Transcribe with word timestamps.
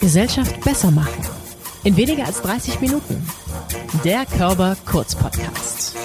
Gesellschaft 0.00 0.60
besser 0.62 0.90
machen. 0.90 1.22
In 1.84 1.96
weniger 1.96 2.26
als 2.26 2.42
30 2.42 2.80
Minuten. 2.80 3.26
Der 4.04 4.26
Körper 4.26 4.76
Kurz 4.86 5.14
Podcast. 5.14 5.96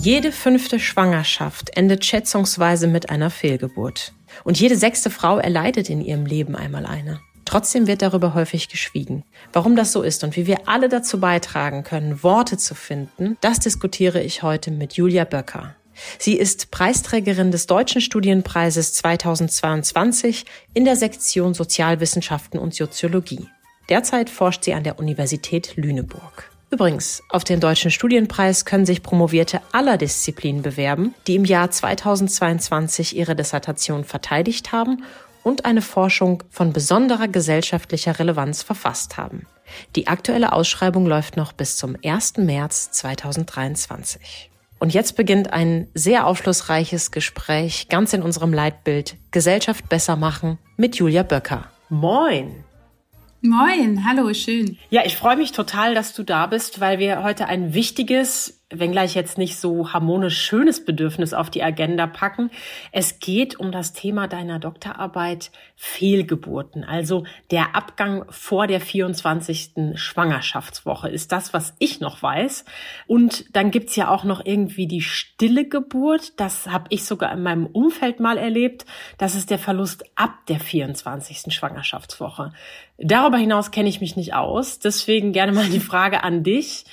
Jede 0.00 0.32
fünfte 0.32 0.78
Schwangerschaft 0.78 1.76
endet 1.76 2.04
schätzungsweise 2.04 2.86
mit 2.86 3.10
einer 3.10 3.30
Fehlgeburt. 3.30 4.12
Und 4.44 4.60
jede 4.60 4.76
sechste 4.76 5.10
Frau 5.10 5.38
erleidet 5.38 5.90
in 5.90 6.00
ihrem 6.00 6.26
Leben 6.26 6.54
einmal 6.54 6.86
eine. 6.86 7.20
Trotzdem 7.44 7.86
wird 7.86 8.02
darüber 8.02 8.34
häufig 8.34 8.68
geschwiegen. 8.68 9.24
Warum 9.52 9.74
das 9.74 9.92
so 9.92 10.02
ist 10.02 10.22
und 10.22 10.36
wie 10.36 10.46
wir 10.46 10.68
alle 10.68 10.88
dazu 10.88 11.18
beitragen 11.18 11.82
können, 11.82 12.22
Worte 12.22 12.58
zu 12.58 12.74
finden, 12.74 13.38
das 13.40 13.58
diskutiere 13.58 14.22
ich 14.22 14.42
heute 14.42 14.70
mit 14.70 14.94
Julia 14.94 15.24
Böcker. 15.24 15.77
Sie 16.18 16.34
ist 16.36 16.70
Preisträgerin 16.70 17.50
des 17.50 17.66
Deutschen 17.66 18.00
Studienpreises 18.00 18.94
2022 18.94 20.44
in 20.74 20.84
der 20.84 20.96
Sektion 20.96 21.54
Sozialwissenschaften 21.54 22.58
und 22.58 22.74
Soziologie. 22.74 23.48
Derzeit 23.88 24.30
forscht 24.30 24.64
sie 24.64 24.74
an 24.74 24.84
der 24.84 24.98
Universität 24.98 25.76
Lüneburg. 25.76 26.50
Übrigens, 26.70 27.22
auf 27.30 27.44
den 27.44 27.60
Deutschen 27.60 27.90
Studienpreis 27.90 28.66
können 28.66 28.84
sich 28.84 29.02
Promovierte 29.02 29.62
aller 29.72 29.96
Disziplinen 29.96 30.60
bewerben, 30.60 31.14
die 31.26 31.36
im 31.36 31.46
Jahr 31.46 31.70
2022 31.70 33.16
ihre 33.16 33.34
Dissertation 33.34 34.04
verteidigt 34.04 34.70
haben 34.70 35.02
und 35.42 35.64
eine 35.64 35.80
Forschung 35.80 36.42
von 36.50 36.74
besonderer 36.74 37.26
gesellschaftlicher 37.26 38.18
Relevanz 38.18 38.62
verfasst 38.62 39.16
haben. 39.16 39.46
Die 39.96 40.08
aktuelle 40.08 40.52
Ausschreibung 40.52 41.06
läuft 41.06 41.38
noch 41.38 41.52
bis 41.52 41.76
zum 41.76 41.96
1. 42.04 42.36
März 42.36 42.90
2023. 42.92 44.47
Und 44.78 44.94
jetzt 44.94 45.16
beginnt 45.16 45.52
ein 45.52 45.88
sehr 45.94 46.26
aufschlussreiches 46.26 47.10
Gespräch 47.10 47.88
ganz 47.88 48.12
in 48.12 48.22
unserem 48.22 48.52
Leitbild 48.52 49.16
Gesellschaft 49.30 49.88
besser 49.88 50.16
machen 50.16 50.58
mit 50.76 50.96
Julia 50.96 51.22
Böcker. 51.22 51.64
Moin! 51.88 52.64
Moin, 53.40 54.04
hallo, 54.04 54.34
schön. 54.34 54.78
Ja, 54.90 55.02
ich 55.04 55.16
freue 55.16 55.36
mich 55.36 55.52
total, 55.52 55.94
dass 55.94 56.12
du 56.12 56.24
da 56.24 56.46
bist, 56.46 56.80
weil 56.80 56.98
wir 56.98 57.22
heute 57.22 57.46
ein 57.46 57.72
wichtiges, 57.72 58.57
wenngleich 58.70 59.14
jetzt 59.14 59.38
nicht 59.38 59.56
so 59.56 59.92
harmonisch 59.92 60.38
schönes 60.38 60.84
Bedürfnis 60.84 61.32
auf 61.32 61.48
die 61.48 61.62
Agenda 61.62 62.06
packen. 62.06 62.50
Es 62.92 63.18
geht 63.18 63.58
um 63.58 63.72
das 63.72 63.94
Thema 63.94 64.28
deiner 64.28 64.58
Doktorarbeit 64.58 65.50
Fehlgeburten, 65.74 66.84
also 66.84 67.24
der 67.50 67.74
Abgang 67.74 68.26
vor 68.28 68.66
der 68.66 68.80
24. 68.80 69.70
Schwangerschaftswoche 69.94 71.08
ist 71.08 71.32
das, 71.32 71.54
was 71.54 71.74
ich 71.78 72.00
noch 72.00 72.22
weiß. 72.22 72.66
Und 73.06 73.56
dann 73.56 73.70
gibt's 73.70 73.96
ja 73.96 74.10
auch 74.10 74.24
noch 74.24 74.44
irgendwie 74.44 74.86
die 74.86 75.02
stille 75.02 75.66
Geburt. 75.66 76.38
Das 76.38 76.66
habe 76.66 76.86
ich 76.90 77.04
sogar 77.04 77.32
in 77.32 77.42
meinem 77.42 77.66
Umfeld 77.66 78.20
mal 78.20 78.36
erlebt. 78.36 78.84
Das 79.16 79.34
ist 79.34 79.50
der 79.50 79.58
Verlust 79.58 80.04
ab 80.14 80.34
der 80.48 80.60
24. 80.60 81.54
Schwangerschaftswoche. 81.54 82.52
Darüber 82.98 83.38
hinaus 83.38 83.70
kenne 83.70 83.88
ich 83.88 84.00
mich 84.00 84.16
nicht 84.16 84.34
aus. 84.34 84.80
Deswegen 84.80 85.32
gerne 85.32 85.52
mal 85.52 85.68
die 85.68 85.80
Frage 85.80 86.24
an 86.24 86.42
dich. 86.42 86.84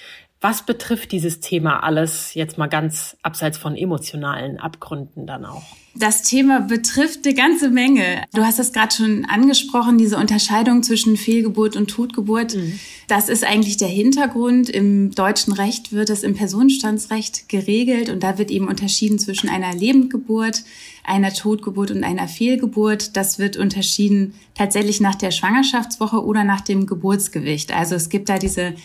Was 0.47 0.61
betrifft 0.61 1.11
dieses 1.11 1.39
Thema 1.39 1.81
alles 1.81 2.35
jetzt 2.35 2.59
mal 2.59 2.67
ganz 2.67 3.17
abseits 3.23 3.57
von 3.57 3.75
emotionalen 3.75 4.59
Abgründen 4.59 5.25
dann 5.25 5.43
auch? 5.43 5.63
Das 5.95 6.21
Thema 6.21 6.59
betrifft 6.59 7.25
eine 7.25 7.33
ganze 7.33 7.71
Menge. 7.71 8.23
Du 8.31 8.43
hast 8.43 8.59
es 8.59 8.71
gerade 8.71 8.93
schon 8.93 9.25
angesprochen, 9.25 9.97
diese 9.97 10.17
Unterscheidung 10.17 10.83
zwischen 10.83 11.17
Fehlgeburt 11.17 11.75
und 11.75 11.89
Totgeburt. 11.89 12.53
Mhm. 12.53 12.77
Das 13.07 13.27
ist 13.27 13.43
eigentlich 13.43 13.77
der 13.77 13.87
Hintergrund. 13.87 14.69
Im 14.69 15.09
deutschen 15.15 15.51
Recht 15.51 15.93
wird 15.93 16.11
es 16.11 16.21
im 16.21 16.35
Personenstandsrecht 16.35 17.49
geregelt 17.49 18.11
und 18.11 18.21
da 18.21 18.37
wird 18.37 18.51
eben 18.51 18.67
unterschieden 18.67 19.17
zwischen 19.17 19.49
einer 19.49 19.73
Lebendgeburt, 19.73 20.63
einer 21.03 21.33
Totgeburt 21.33 21.89
und 21.89 22.03
einer 22.03 22.27
Fehlgeburt. 22.27 23.17
Das 23.17 23.39
wird 23.39 23.57
unterschieden 23.57 24.35
tatsächlich 24.53 25.01
nach 25.01 25.15
der 25.15 25.31
Schwangerschaftswoche 25.31 26.23
oder 26.23 26.43
nach 26.43 26.61
dem 26.61 26.85
Geburtsgewicht. 26.85 27.73
Also 27.73 27.95
es 27.95 28.09
gibt 28.09 28.29
da 28.29 28.37
diese 28.37 28.75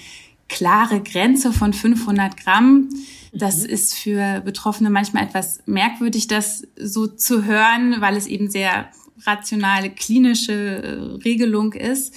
klare 0.51 1.01
Grenze 1.01 1.53
von 1.53 1.73
500 1.73 2.37
Gramm. 2.37 2.91
Das 3.33 3.63
mhm. 3.63 3.71
ist 3.71 3.95
für 3.95 4.43
Betroffene 4.45 4.91
manchmal 4.91 5.25
etwas 5.25 5.61
merkwürdig, 5.65 6.27
das 6.27 6.67
so 6.77 7.07
zu 7.07 7.45
hören, 7.45 7.97
weil 8.01 8.17
es 8.17 8.27
eben 8.27 8.51
sehr 8.51 8.91
rationale, 9.27 9.91
klinische 9.91 10.53
äh, 10.53 11.23
Regelung 11.25 11.73
ist. 11.73 12.15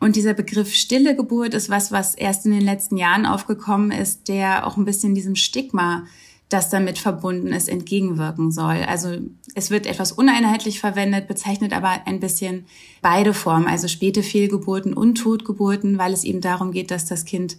Und 0.00 0.16
dieser 0.16 0.34
Begriff 0.34 0.74
stille 0.74 1.16
Geburt 1.16 1.54
ist 1.54 1.70
was, 1.70 1.90
was 1.90 2.14
erst 2.14 2.44
in 2.44 2.52
den 2.52 2.60
letzten 2.60 2.96
Jahren 2.98 3.24
aufgekommen 3.24 3.92
ist, 3.92 4.28
der 4.28 4.66
auch 4.66 4.76
ein 4.76 4.84
bisschen 4.84 5.14
diesem 5.14 5.36
Stigma, 5.36 6.06
das 6.48 6.70
damit 6.70 6.98
verbunden 6.98 7.48
ist, 7.48 7.68
entgegenwirken 7.68 8.52
soll. 8.52 8.84
Also 8.86 9.16
es 9.54 9.70
wird 9.70 9.86
etwas 9.86 10.12
uneinheitlich 10.12 10.78
verwendet, 10.78 11.26
bezeichnet 11.26 11.72
aber 11.72 12.06
ein 12.06 12.20
bisschen 12.20 12.66
beide 13.02 13.34
Formen, 13.34 13.66
also 13.66 13.88
späte 13.88 14.22
Fehlgeburten 14.22 14.94
und 14.94 15.16
Totgeburten, 15.16 15.98
weil 15.98 16.12
es 16.12 16.22
eben 16.22 16.40
darum 16.40 16.70
geht, 16.70 16.90
dass 16.90 17.04
das 17.04 17.24
Kind 17.24 17.56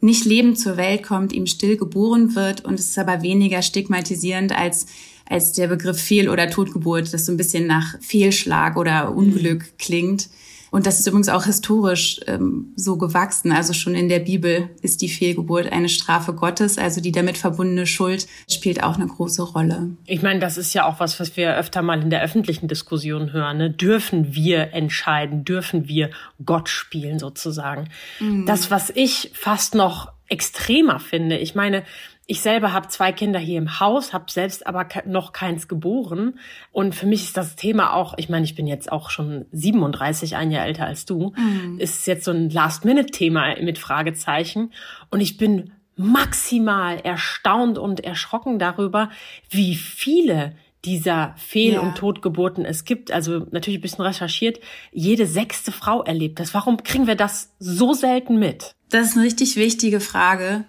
nicht 0.00 0.24
lebend 0.24 0.58
zur 0.58 0.76
Welt 0.76 1.02
kommt, 1.04 1.32
ihm 1.32 1.46
still 1.46 1.76
geboren 1.76 2.34
wird 2.34 2.64
und 2.64 2.74
es 2.74 2.90
ist 2.90 2.98
aber 2.98 3.22
weniger 3.22 3.62
stigmatisierend 3.62 4.52
als 4.56 4.86
als 5.26 5.52
der 5.52 5.68
Begriff 5.68 6.00
Fehl- 6.00 6.28
oder 6.28 6.50
Totgeburt, 6.50 7.12
das 7.12 7.26
so 7.26 7.32
ein 7.32 7.36
bisschen 7.36 7.66
nach 7.66 7.98
Fehlschlag 8.00 8.76
oder 8.76 9.14
Unglück 9.14 9.60
mhm. 9.60 9.78
klingt. 9.78 10.28
Und 10.74 10.86
das 10.86 10.98
ist 10.98 11.06
übrigens 11.06 11.28
auch 11.28 11.44
historisch 11.44 12.18
ähm, 12.26 12.72
so 12.74 12.96
gewachsen. 12.98 13.52
Also 13.52 13.72
schon 13.74 13.94
in 13.94 14.08
der 14.08 14.18
Bibel 14.18 14.70
ist 14.82 15.02
die 15.02 15.08
Fehlgeburt 15.08 15.70
eine 15.70 15.88
Strafe 15.88 16.32
Gottes. 16.32 16.78
Also 16.78 17.00
die 17.00 17.12
damit 17.12 17.38
verbundene 17.38 17.86
Schuld 17.86 18.26
spielt 18.50 18.82
auch 18.82 18.96
eine 18.96 19.06
große 19.06 19.40
Rolle. 19.40 19.90
Ich 20.04 20.22
meine, 20.22 20.40
das 20.40 20.58
ist 20.58 20.74
ja 20.74 20.84
auch 20.88 20.98
was, 20.98 21.20
was 21.20 21.36
wir 21.36 21.54
öfter 21.56 21.82
mal 21.82 22.02
in 22.02 22.10
der 22.10 22.22
öffentlichen 22.22 22.66
Diskussion 22.66 23.32
hören. 23.32 23.58
Ne? 23.58 23.70
Dürfen 23.70 24.34
wir 24.34 24.74
entscheiden? 24.74 25.44
Dürfen 25.44 25.86
wir 25.86 26.10
Gott 26.44 26.68
spielen 26.68 27.20
sozusagen? 27.20 27.88
Mhm. 28.18 28.44
Das, 28.44 28.72
was 28.72 28.90
ich 28.90 29.30
fast 29.32 29.76
noch 29.76 30.10
extremer 30.28 30.98
finde. 30.98 31.38
Ich 31.38 31.54
meine, 31.54 31.84
ich 32.26 32.40
selber 32.40 32.72
habe 32.72 32.88
zwei 32.88 33.12
Kinder 33.12 33.38
hier 33.38 33.58
im 33.58 33.80
Haus, 33.80 34.12
habe 34.12 34.30
selbst 34.30 34.66
aber 34.66 34.86
noch 35.04 35.32
keins 35.32 35.68
geboren. 35.68 36.38
Und 36.72 36.94
für 36.94 37.06
mich 37.06 37.24
ist 37.24 37.36
das 37.36 37.54
Thema 37.54 37.92
auch, 37.92 38.14
ich 38.16 38.30
meine, 38.30 38.44
ich 38.44 38.54
bin 38.54 38.66
jetzt 38.66 38.90
auch 38.90 39.10
schon 39.10 39.44
37, 39.52 40.36
ein 40.36 40.50
Jahr 40.50 40.64
älter 40.64 40.86
als 40.86 41.04
du, 41.04 41.34
mhm. 41.36 41.78
ist 41.78 42.06
jetzt 42.06 42.24
so 42.24 42.30
ein 42.30 42.48
Last-Minute-Thema 42.48 43.60
mit 43.60 43.78
Fragezeichen. 43.78 44.72
Und 45.10 45.20
ich 45.20 45.36
bin 45.36 45.72
maximal 45.96 46.98
erstaunt 46.98 47.78
und 47.78 48.00
erschrocken 48.00 48.58
darüber, 48.58 49.10
wie 49.50 49.74
viele 49.74 50.56
dieser 50.84 51.34
Fehl- 51.36 51.74
ja. 51.74 51.80
und 51.80 51.96
Totgeburten 51.96 52.64
es 52.64 52.84
gibt. 52.84 53.10
Also 53.12 53.46
natürlich 53.50 53.78
ein 53.78 53.82
bisschen 53.82 54.04
recherchiert. 54.04 54.60
Jede 54.92 55.26
sechste 55.26 55.72
Frau 55.72 56.02
erlebt 56.02 56.40
das. 56.40 56.54
Warum 56.54 56.82
kriegen 56.82 57.06
wir 57.06 57.16
das 57.16 57.54
so 57.58 57.92
selten 57.92 58.38
mit? 58.38 58.74
Das 58.90 59.08
ist 59.08 59.16
eine 59.16 59.26
richtig 59.26 59.56
wichtige 59.56 60.00
Frage 60.00 60.64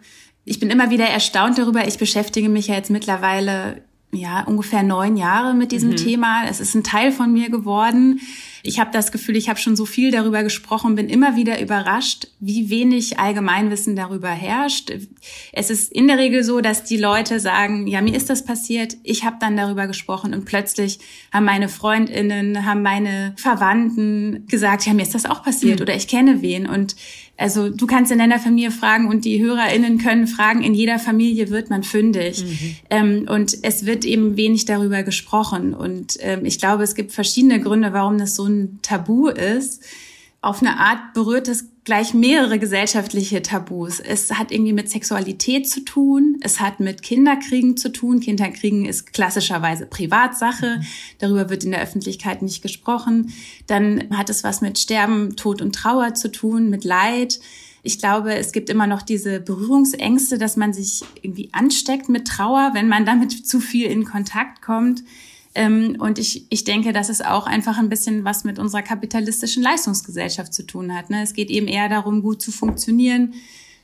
ich 0.46 0.60
bin 0.60 0.70
immer 0.70 0.92
wieder 0.92 1.06
erstaunt 1.06 1.58
darüber. 1.58 1.88
Ich 1.88 1.98
beschäftige 1.98 2.50
mich 2.50 2.68
ja 2.68 2.76
jetzt 2.76 2.92
mittlerweile 2.92 3.82
ja 4.12 4.44
ungefähr 4.44 4.84
neun 4.84 5.18
Jahre 5.18 5.54
mit 5.54 5.72
diesem 5.72 5.92
mhm. 5.92 5.98
Thema. 5.98 6.46
Es 6.48 6.60
ist 6.60 6.76
ein 6.76 6.84
Teil 6.84 7.12
von 7.12 7.34
mir 7.34 7.50
geworden. 7.50 8.22
Ich 8.64 8.80
habe 8.80 8.90
das 8.92 9.12
Gefühl, 9.12 9.36
ich 9.36 9.50
habe 9.50 9.60
schon 9.60 9.76
so 9.76 9.86
viel 9.86 10.10
darüber 10.10 10.42
gesprochen, 10.42 10.96
bin 10.96 11.10
immer 11.10 11.36
wieder 11.36 11.62
überrascht, 11.62 12.28
wie 12.40 12.70
wenig 12.70 13.20
Allgemeinwissen 13.20 13.96
darüber 13.96 14.30
herrscht. 14.30 14.92
Es 15.52 15.70
ist 15.70 15.92
in 15.92 16.08
der 16.08 16.18
Regel 16.18 16.44
so, 16.44 16.62
dass 16.62 16.84
die 16.84 16.98
Leute 16.98 17.40
sagen, 17.40 17.86
ja, 17.86 18.02
mir 18.02 18.16
ist 18.16 18.30
das 18.30 18.44
passiert, 18.44 18.98
ich 19.04 19.24
habe 19.24 19.38
dann 19.40 19.56
darüber 19.56 19.86
gesprochen 19.86 20.34
und 20.34 20.46
plötzlich 20.46 21.00
haben 21.32 21.46
meine 21.46 21.70
Freundinnen, 21.70 22.66
haben 22.66 22.82
meine 22.82 23.34
Verwandten 23.38 24.48
gesagt, 24.48 24.86
ja, 24.88 24.94
mir 24.94 25.04
ist 25.04 25.14
das 25.14 25.26
auch 25.26 25.44
passiert 25.44 25.80
mhm. 25.80 25.84
oder 25.84 25.96
ich 25.96 26.08
kenne 26.08 26.42
wen 26.42 26.68
und 26.68 26.96
also 27.38 27.70
du 27.70 27.86
kannst 27.86 28.12
in 28.12 28.18
deiner 28.18 28.40
Familie 28.40 28.72
fragen 28.72 29.10
und 29.10 29.26
die 29.26 29.44
HörerInnen 29.44 29.98
können 29.98 30.28
fragen, 30.28 30.64
in 30.64 30.74
jeder 30.74 31.00
Familie 31.00 31.50
wird 31.50 31.70
man 31.70 31.84
fündig. 31.84 32.44
Mhm. 32.44 32.76
Ähm, 32.90 33.26
und 33.30 33.58
es 33.62 33.86
wird 33.86 34.06
eben 34.06 34.38
wenig 34.38 34.66
darüber 34.66 35.04
gesprochen. 35.04 35.74
Und 35.74 36.18
ähm, 36.22 36.46
ich 36.46 36.60
glaube, 36.60 36.84
es 36.84 36.96
gibt 36.96 37.12
verschiedene 37.12 37.60
Gründe, 37.60 37.92
warum 37.92 38.18
das 38.18 38.36
so 38.36 38.46
ein 38.46 38.80
Tabu 38.82 39.28
ist. 39.28 39.84
Auf 40.46 40.62
eine 40.62 40.78
Art 40.78 41.16
berührt 41.16 41.48
es 41.48 41.72
gleich 41.86 42.14
mehrere 42.14 42.60
gesellschaftliche 42.60 43.42
Tabus. 43.42 44.00
Es 44.00 44.32
hat 44.32 44.52
irgendwie 44.52 44.74
mit 44.74 44.92
Sexualität 44.92 45.68
zu 45.68 45.84
tun, 45.84 46.38
es 46.42 46.60
hat 46.60 46.80
mit 46.80 47.02
Kinderkriegen 47.02 47.78
zu 47.78 47.92
tun. 47.92 48.20
Kinderkriegen 48.20 48.86
ist 48.86 49.12
klassischerweise 49.12 49.88
Privatsache, 49.88 50.78
mhm. 50.78 50.86
darüber 51.18 51.50
wird 51.50 51.64
in 51.64 51.72
der 51.72 51.82
Öffentlichkeit 51.82 52.44
nicht 52.44 52.62
gesprochen. 52.62 53.34
Dann 53.66 54.16
hat 54.16 54.30
es 54.30 54.44
was 54.44 54.62
mit 54.62 54.78
Sterben, 54.78 55.36
Tod 55.36 55.64
und 55.64 55.74
Trauer 55.74 56.14
zu 56.14 56.32
tun, 56.32 56.70
mit 56.70 56.84
Leid. 56.84 57.40
Ich 57.82 57.98
glaube, 57.98 58.36
es 58.36 58.52
gibt 58.52 58.70
immer 58.70 58.86
noch 58.86 59.02
diese 59.02 59.40
Berührungsängste, 59.40 60.38
dass 60.38 60.58
man 60.58 60.74
sich 60.74 61.02
irgendwie 61.24 61.50
ansteckt 61.54 62.08
mit 62.08 62.28
Trauer, 62.28 62.70
wenn 62.76 62.88
man 62.88 63.04
damit 63.08 63.32
zu 63.48 63.60
viel 63.60 63.88
in 63.88 64.06
Kontakt 64.06 64.62
kommt. 64.62 65.02
Ähm, 65.56 65.96
und 66.00 66.20
ich, 66.20 66.46
ich 66.50 66.66
denke, 66.66 66.94
dass 66.94 67.10
es 67.10 67.22
auch 67.22 67.48
einfach 67.48 67.78
ein 67.78 67.90
bisschen 67.90 68.26
was 68.26 68.44
mit 68.44 68.60
unserer 68.60 68.82
kapitalistischen 68.82 69.64
Leistungsgesellschaft 69.64 70.54
zu 70.54 70.66
tun 70.68 70.94
hat. 70.94 71.10
Ne? 71.10 71.24
Es 71.24 71.34
geht 71.34 71.50
eben 71.50 71.68
eher 71.68 71.90
darum, 71.90 72.22
gut 72.22 72.42
zu 72.42 72.52
funktionieren, 72.52 73.34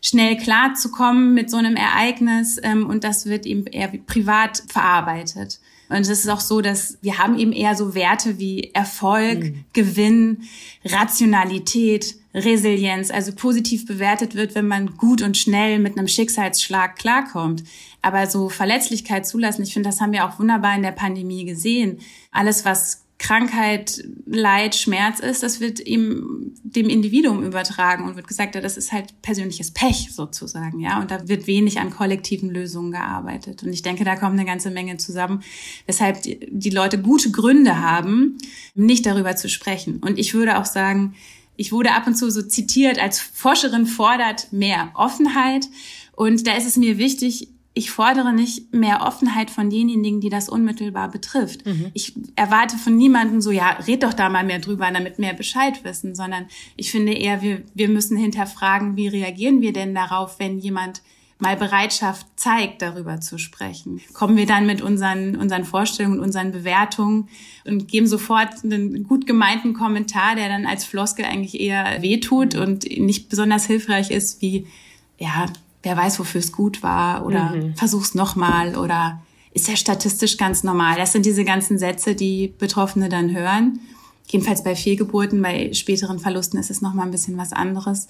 schnell 0.01 0.35
klarzukommen 0.35 1.33
mit 1.33 1.49
so 1.49 1.57
einem 1.57 1.75
Ereignis 1.75 2.59
ähm, 2.61 2.87
und 2.87 3.03
das 3.03 3.25
wird 3.25 3.45
eben 3.45 3.65
eher 3.67 3.87
privat 3.87 4.63
verarbeitet. 4.67 5.59
Und 5.91 6.01
es 6.01 6.09
ist 6.09 6.29
auch 6.29 6.39
so, 6.39 6.61
dass 6.61 6.97
wir 7.01 7.17
haben 7.17 7.37
eben 7.37 7.51
eher 7.51 7.75
so 7.75 7.93
Werte 7.95 8.39
wie 8.39 8.71
Erfolg, 8.73 9.39
mhm. 9.39 9.65
Gewinn, 9.73 10.43
Rationalität, 10.85 12.15
Resilienz, 12.33 13.11
also 13.11 13.33
positiv 13.33 13.85
bewertet 13.85 14.35
wird, 14.35 14.55
wenn 14.55 14.67
man 14.67 14.95
gut 14.97 15.21
und 15.21 15.37
schnell 15.37 15.79
mit 15.79 15.97
einem 15.97 16.07
Schicksalsschlag 16.07 16.95
klarkommt. 16.95 17.63
Aber 18.01 18.27
so 18.27 18.49
Verletzlichkeit 18.49 19.27
zulassen, 19.27 19.63
ich 19.63 19.73
finde, 19.73 19.89
das 19.89 20.01
haben 20.01 20.11
wir 20.11 20.25
auch 20.25 20.39
wunderbar 20.39 20.75
in 20.75 20.81
der 20.81 20.91
Pandemie 20.91 21.45
gesehen. 21.45 21.99
Alles, 22.31 22.65
was 22.65 23.03
Krankheit, 23.21 24.03
Leid, 24.25 24.73
Schmerz 24.73 25.19
ist, 25.19 25.43
das 25.43 25.59
wird 25.59 25.79
ihm 25.79 26.53
dem 26.63 26.89
Individuum 26.89 27.43
übertragen 27.43 28.05
und 28.05 28.15
wird 28.15 28.27
gesagt, 28.27 28.55
ja, 28.55 28.61
das 28.61 28.77
ist 28.77 28.91
halt 28.91 29.21
persönliches 29.21 29.69
Pech 29.69 30.09
sozusagen, 30.11 30.79
ja. 30.79 30.99
Und 30.99 31.11
da 31.11 31.27
wird 31.27 31.45
wenig 31.45 31.79
an 31.79 31.91
kollektiven 31.91 32.49
Lösungen 32.49 32.91
gearbeitet. 32.91 33.61
Und 33.61 33.71
ich 33.71 33.83
denke, 33.83 34.03
da 34.03 34.15
kommt 34.15 34.33
eine 34.33 34.45
ganze 34.45 34.71
Menge 34.71 34.97
zusammen, 34.97 35.43
weshalb 35.85 36.23
die 36.23 36.69
Leute 36.71 36.99
gute 36.99 37.29
Gründe 37.29 37.79
haben, 37.79 38.39
nicht 38.73 39.05
darüber 39.05 39.35
zu 39.35 39.49
sprechen. 39.49 39.99
Und 39.99 40.17
ich 40.17 40.33
würde 40.33 40.57
auch 40.57 40.65
sagen, 40.65 41.13
ich 41.57 41.71
wurde 41.71 41.91
ab 41.91 42.07
und 42.07 42.15
zu 42.15 42.31
so 42.31 42.41
zitiert 42.41 42.97
als 42.97 43.19
Forscherin 43.19 43.85
fordert 43.85 44.51
mehr 44.51 44.89
Offenheit. 44.95 45.67
Und 46.15 46.47
da 46.47 46.57
ist 46.57 46.65
es 46.65 46.75
mir 46.75 46.97
wichtig, 46.97 47.49
ich 47.73 47.91
fordere 47.91 48.33
nicht 48.33 48.73
mehr 48.73 49.01
Offenheit 49.01 49.49
von 49.49 49.69
denjenigen, 49.69 50.19
die 50.19 50.29
das 50.29 50.49
unmittelbar 50.49 51.09
betrifft. 51.09 51.65
Mhm. 51.65 51.91
Ich 51.93 52.13
erwarte 52.35 52.77
von 52.77 52.97
niemandem 52.97 53.39
so, 53.39 53.51
ja, 53.51 53.71
red 53.87 54.03
doch 54.03 54.13
da 54.13 54.27
mal 54.27 54.43
mehr 54.43 54.59
drüber, 54.59 54.91
damit 54.91 55.19
mehr 55.19 55.33
Bescheid 55.33 55.83
wissen, 55.85 56.13
sondern 56.13 56.47
ich 56.75 56.91
finde 56.91 57.13
eher, 57.13 57.41
wir, 57.41 57.63
wir 57.73 57.87
müssen 57.87 58.17
hinterfragen, 58.17 58.97
wie 58.97 59.07
reagieren 59.07 59.61
wir 59.61 59.71
denn 59.71 59.95
darauf, 59.95 60.37
wenn 60.39 60.59
jemand 60.59 61.01
mal 61.39 61.55
Bereitschaft 61.55 62.27
zeigt, 62.35 62.81
darüber 62.81 63.19
zu 63.19 63.39
sprechen. 63.39 63.99
Kommen 64.13 64.37
wir 64.37 64.45
dann 64.45 64.67
mit 64.67 64.81
unseren, 64.81 65.37
unseren 65.37 65.63
Vorstellungen, 65.63 66.19
unseren 66.19 66.51
Bewertungen 66.51 67.29
und 67.65 67.87
geben 67.87 68.05
sofort 68.05 68.63
einen 68.63 69.05
gut 69.07 69.25
gemeinten 69.25 69.73
Kommentar, 69.73 70.35
der 70.35 70.49
dann 70.49 70.67
als 70.67 70.85
Floskel 70.85 71.25
eigentlich 71.25 71.59
eher 71.59 72.01
wehtut 72.01 72.53
und 72.53 72.83
nicht 72.83 73.29
besonders 73.29 73.65
hilfreich 73.65 74.11
ist, 74.11 74.41
wie, 74.41 74.67
ja, 75.17 75.47
wer 75.83 75.97
weiß, 75.97 76.19
wofür 76.19 76.39
es 76.39 76.51
gut 76.51 76.83
war 76.83 77.25
oder 77.25 77.55
mhm. 77.55 77.75
versuch's 77.75 78.15
nochmal 78.15 78.75
oder 78.75 79.21
ist 79.53 79.67
ja 79.67 79.75
statistisch 79.75 80.37
ganz 80.37 80.63
normal. 80.63 80.95
Das 80.97 81.11
sind 81.11 81.25
diese 81.25 81.43
ganzen 81.43 81.77
Sätze, 81.77 82.15
die 82.15 82.53
Betroffene 82.57 83.09
dann 83.09 83.35
hören. 83.35 83.79
Jedenfalls 84.27 84.63
bei 84.63 84.75
Fehlgeburten, 84.75 85.41
bei 85.41 85.73
späteren 85.73 86.19
Verlusten 86.19 86.57
ist 86.57 86.71
es 86.71 86.81
nochmal 86.81 87.05
ein 87.05 87.11
bisschen 87.11 87.37
was 87.37 87.51
anderes. 87.51 88.07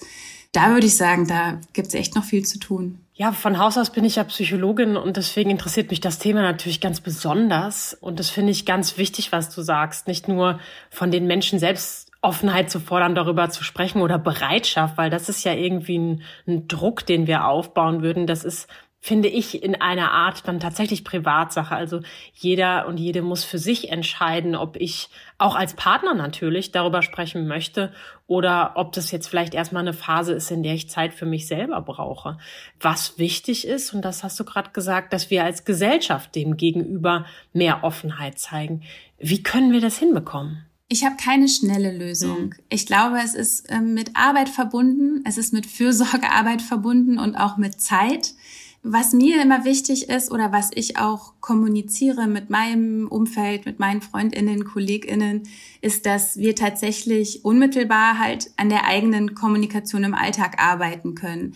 Da 0.52 0.70
würde 0.70 0.86
ich 0.86 0.96
sagen, 0.96 1.26
da 1.26 1.58
gibt 1.72 1.88
es 1.88 1.94
echt 1.94 2.14
noch 2.14 2.24
viel 2.24 2.44
zu 2.44 2.58
tun. 2.58 2.98
Ja, 3.14 3.32
von 3.32 3.58
Haus 3.58 3.78
aus 3.78 3.90
bin 3.90 4.04
ich 4.04 4.16
ja 4.16 4.24
Psychologin 4.24 4.96
und 4.96 5.16
deswegen 5.16 5.50
interessiert 5.50 5.90
mich 5.90 6.00
das 6.00 6.18
Thema 6.18 6.42
natürlich 6.42 6.80
ganz 6.80 7.00
besonders. 7.00 7.96
Und 8.00 8.20
das 8.20 8.30
finde 8.30 8.52
ich 8.52 8.66
ganz 8.66 8.98
wichtig, 8.98 9.32
was 9.32 9.54
du 9.54 9.62
sagst. 9.62 10.06
Nicht 10.06 10.28
nur 10.28 10.60
von 10.90 11.10
den 11.10 11.26
Menschen 11.26 11.58
selbst 11.58 12.01
Offenheit 12.22 12.70
zu 12.70 12.80
fordern, 12.80 13.14
darüber 13.14 13.50
zu 13.50 13.64
sprechen 13.64 14.00
oder 14.00 14.18
Bereitschaft, 14.18 14.96
weil 14.96 15.10
das 15.10 15.28
ist 15.28 15.44
ja 15.44 15.52
irgendwie 15.54 15.98
ein, 15.98 16.22
ein 16.46 16.68
Druck, 16.68 17.04
den 17.04 17.26
wir 17.26 17.46
aufbauen 17.46 18.02
würden. 18.02 18.26
Das 18.26 18.44
ist 18.44 18.68
finde 19.04 19.26
ich, 19.26 19.64
in 19.64 19.74
einer 19.74 20.12
Art 20.12 20.46
dann 20.46 20.60
tatsächlich 20.60 21.02
Privatsache. 21.02 21.74
Also 21.74 22.02
jeder 22.34 22.86
und 22.86 22.98
jede 22.98 23.20
muss 23.20 23.42
für 23.42 23.58
sich 23.58 23.90
entscheiden, 23.90 24.54
ob 24.54 24.76
ich 24.76 25.08
auch 25.38 25.56
als 25.56 25.74
Partner 25.74 26.14
natürlich 26.14 26.70
darüber 26.70 27.02
sprechen 27.02 27.48
möchte 27.48 27.92
oder 28.28 28.74
ob 28.76 28.92
das 28.92 29.10
jetzt 29.10 29.26
vielleicht 29.26 29.54
erstmal 29.54 29.82
eine 29.82 29.92
Phase 29.92 30.34
ist, 30.34 30.52
in 30.52 30.62
der 30.62 30.74
ich 30.74 30.88
Zeit 30.88 31.14
für 31.14 31.26
mich 31.26 31.48
selber 31.48 31.80
brauche. 31.80 32.38
Was 32.80 33.18
wichtig 33.18 33.66
ist, 33.66 33.92
und 33.92 34.02
das 34.02 34.22
hast 34.22 34.38
du 34.38 34.44
gerade 34.44 34.70
gesagt, 34.70 35.12
dass 35.12 35.30
wir 35.30 35.42
als 35.42 35.64
Gesellschaft 35.64 36.36
dem 36.36 36.56
gegenüber 36.56 37.26
mehr 37.52 37.82
Offenheit 37.82 38.38
zeigen. 38.38 38.84
Wie 39.18 39.42
können 39.42 39.72
wir 39.72 39.80
das 39.80 39.98
hinbekommen? 39.98 40.64
Ich 40.92 41.06
habe 41.06 41.16
keine 41.16 41.48
schnelle 41.48 41.90
Lösung. 41.90 42.48
Mhm. 42.48 42.52
Ich 42.68 42.84
glaube, 42.84 43.18
es 43.24 43.32
ist 43.34 43.64
ähm, 43.70 43.94
mit 43.94 44.14
Arbeit 44.14 44.50
verbunden, 44.50 45.24
es 45.26 45.38
ist 45.38 45.54
mit 45.54 45.64
Fürsorgearbeit 45.64 46.60
verbunden 46.60 47.18
und 47.18 47.34
auch 47.34 47.56
mit 47.56 47.80
Zeit. 47.80 48.34
Was 48.82 49.14
mir 49.14 49.40
immer 49.40 49.64
wichtig 49.64 50.10
ist 50.10 50.30
oder 50.30 50.52
was 50.52 50.68
ich 50.74 50.98
auch 50.98 51.32
kommuniziere 51.40 52.26
mit 52.26 52.50
meinem 52.50 53.08
Umfeld, 53.08 53.64
mit 53.64 53.78
meinen 53.78 54.02
Freundinnen, 54.02 54.64
Kolleginnen, 54.64 55.44
ist, 55.80 56.04
dass 56.04 56.36
wir 56.36 56.54
tatsächlich 56.54 57.42
unmittelbar 57.42 58.18
halt 58.18 58.50
an 58.58 58.68
der 58.68 58.84
eigenen 58.84 59.34
Kommunikation 59.34 60.04
im 60.04 60.14
Alltag 60.14 60.62
arbeiten 60.62 61.14
können 61.14 61.54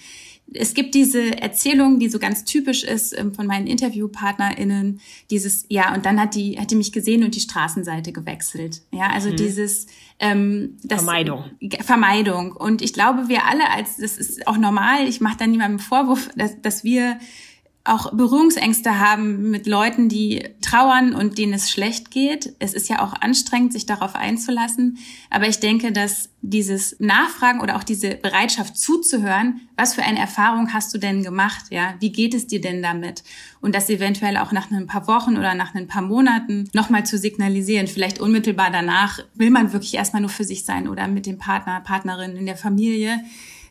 es 0.53 0.75
gibt 0.75 0.95
diese 0.95 1.41
Erzählung, 1.41 1.99
die 1.99 2.09
so 2.09 2.19
ganz 2.19 2.45
typisch 2.45 2.85
ist 2.85 3.19
ähm, 3.19 3.35
von 3.35 3.47
meinen 3.47 3.67
InterviewpartnerInnen, 3.67 5.01
dieses, 5.31 5.67
ja, 5.69 5.95
und 5.95 6.07
dann 6.07 6.21
hat 6.21 6.35
die, 6.35 6.59
hat 6.59 6.71
die 6.71 6.77
mich 6.77 6.93
gesehen 6.93 7.25
und 7.25 7.35
die 7.35 7.41
Straßenseite 7.41 8.13
gewechselt. 8.13 8.83
Ja, 8.93 9.09
also 9.09 9.31
mhm. 9.31 9.37
dieses, 9.37 9.87
ähm, 10.19 10.77
das, 10.83 11.03
Vermeidung. 11.03 11.45
Vermeidung. 11.81 12.53
Und 12.53 12.81
ich 12.83 12.93
glaube, 12.93 13.29
wir 13.29 13.45
alle 13.47 13.71
als, 13.71 13.97
das 13.97 14.17
ist 14.19 14.47
auch 14.47 14.57
normal, 14.57 15.09
ich 15.09 15.21
mache 15.21 15.39
da 15.39 15.47
niemandem 15.47 15.81
Vorwurf, 15.81 16.31
dass, 16.37 16.61
dass 16.63 16.85
wir 16.85 17.19
auch 17.89 18.13
Berührungsängste 18.13 18.99
haben 18.99 19.51
mit 19.51 19.67
Leuten, 19.67 20.09
die 20.09 20.49
trauern 20.61 21.15
und 21.15 21.39
denen 21.39 21.53
es 21.53 21.71
schlecht 21.71 22.11
geht. 22.11 22.55
Es 22.59 22.75
ist 22.75 22.89
ja 22.89 23.01
auch 23.01 23.13
anstrengend, 23.21 23.73
sich 23.73 23.87
darauf 23.87 24.15
einzulassen. 24.15 24.99
Aber 25.31 25.49
ich 25.49 25.61
denke, 25.61 25.93
dass 25.93 26.31
dieses 26.43 26.97
Nachfragen 26.99 27.61
oder 27.61 27.77
auch 27.77 27.85
diese 27.85 28.17
Bereitschaft 28.17 28.77
zuzuhören, 28.77 29.61
was 29.77 29.95
für 29.95 30.03
eine 30.03 30.19
Erfahrung 30.19 30.73
hast 30.73 30.95
du 30.95 30.99
denn 30.99 31.23
gemacht? 31.23 31.67
Ja, 31.71 31.95
wie 32.01 32.13
geht 32.13 32.35
es 32.35 32.47
dir 32.47 32.61
denn 32.61 32.83
damit? 32.83 33.23
Und 33.61 33.75
das 33.75 33.91
eventuell 33.91 34.37
auch 34.37 34.53
nach 34.53 34.71
ein 34.71 34.87
paar 34.87 35.07
Wochen 35.07 35.37
oder 35.37 35.55
nach 35.55 35.75
ein 35.75 35.87
paar 35.87 36.03
Monaten 36.03 36.69
nochmal 36.73 37.05
zu 37.05 37.19
signalisieren. 37.19 37.87
Vielleicht 37.87 38.21
unmittelbar 38.21 38.71
danach 38.71 39.21
will 39.35 39.51
man 39.51 39.73
wirklich 39.73 39.95
erstmal 39.95 40.23
nur 40.23 40.31
für 40.31 40.45
sich 40.45 40.65
sein 40.65 40.89
oder 40.89 41.09
mit 41.09 41.27
dem 41.27 41.39
Partner, 41.39 41.81
Partnerin 41.81 42.37
in 42.37 42.47
der 42.47 42.57
Familie 42.57 43.21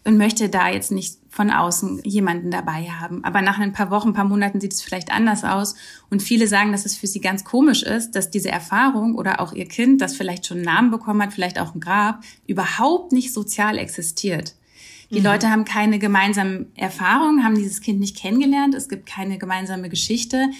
und 0.05 0.17
möchte 0.17 0.49
da 0.49 0.69
jetzt 0.69 0.91
nicht 0.91 1.17
von 1.35 1.51
außen 1.51 1.99
jemanden 2.05 2.49
dabei 2.49 2.89
haben. 2.89 3.21
Aber 3.25 3.41
nach 3.41 3.59
ein 3.59 3.73
paar 3.73 3.91
Wochen, 3.91 4.09
ein 4.09 4.13
paar 4.13 4.23
Monaten 4.23 4.61
sieht 4.61 4.71
es 4.71 4.81
vielleicht 4.81 5.11
anders 5.11 5.43
aus. 5.43 5.75
Und 6.09 6.23
viele 6.23 6.47
sagen, 6.47 6.71
dass 6.71 6.85
es 6.85 6.95
für 6.95 7.07
sie 7.07 7.19
ganz 7.19 7.43
komisch 7.43 7.83
ist, 7.83 8.11
dass 8.11 8.31
diese 8.31 8.49
Erfahrung 8.49 9.15
oder 9.15 9.41
auch 9.41 9.51
ihr 9.51 9.67
Kind, 9.67 9.99
das 9.99 10.15
vielleicht 10.15 10.45
schon 10.45 10.59
einen 10.59 10.65
Namen 10.65 10.91
bekommen 10.91 11.21
hat, 11.21 11.33
vielleicht 11.33 11.59
auch 11.59 11.75
ein 11.75 11.81
Grab, 11.81 12.23
überhaupt 12.47 13.11
nicht 13.11 13.33
sozial 13.33 13.77
existiert. 13.77 14.55
Die 15.11 15.19
mhm. 15.19 15.25
Leute 15.25 15.49
haben 15.49 15.65
keine 15.65 15.99
gemeinsamen 15.99 16.71
Erfahrungen, 16.77 17.43
haben 17.43 17.55
dieses 17.55 17.81
Kind 17.81 17.99
nicht 17.99 18.15
kennengelernt. 18.15 18.73
Es 18.73 18.87
gibt 18.87 19.05
keine 19.05 19.37
gemeinsame 19.37 19.89
Geschichte. 19.89 20.51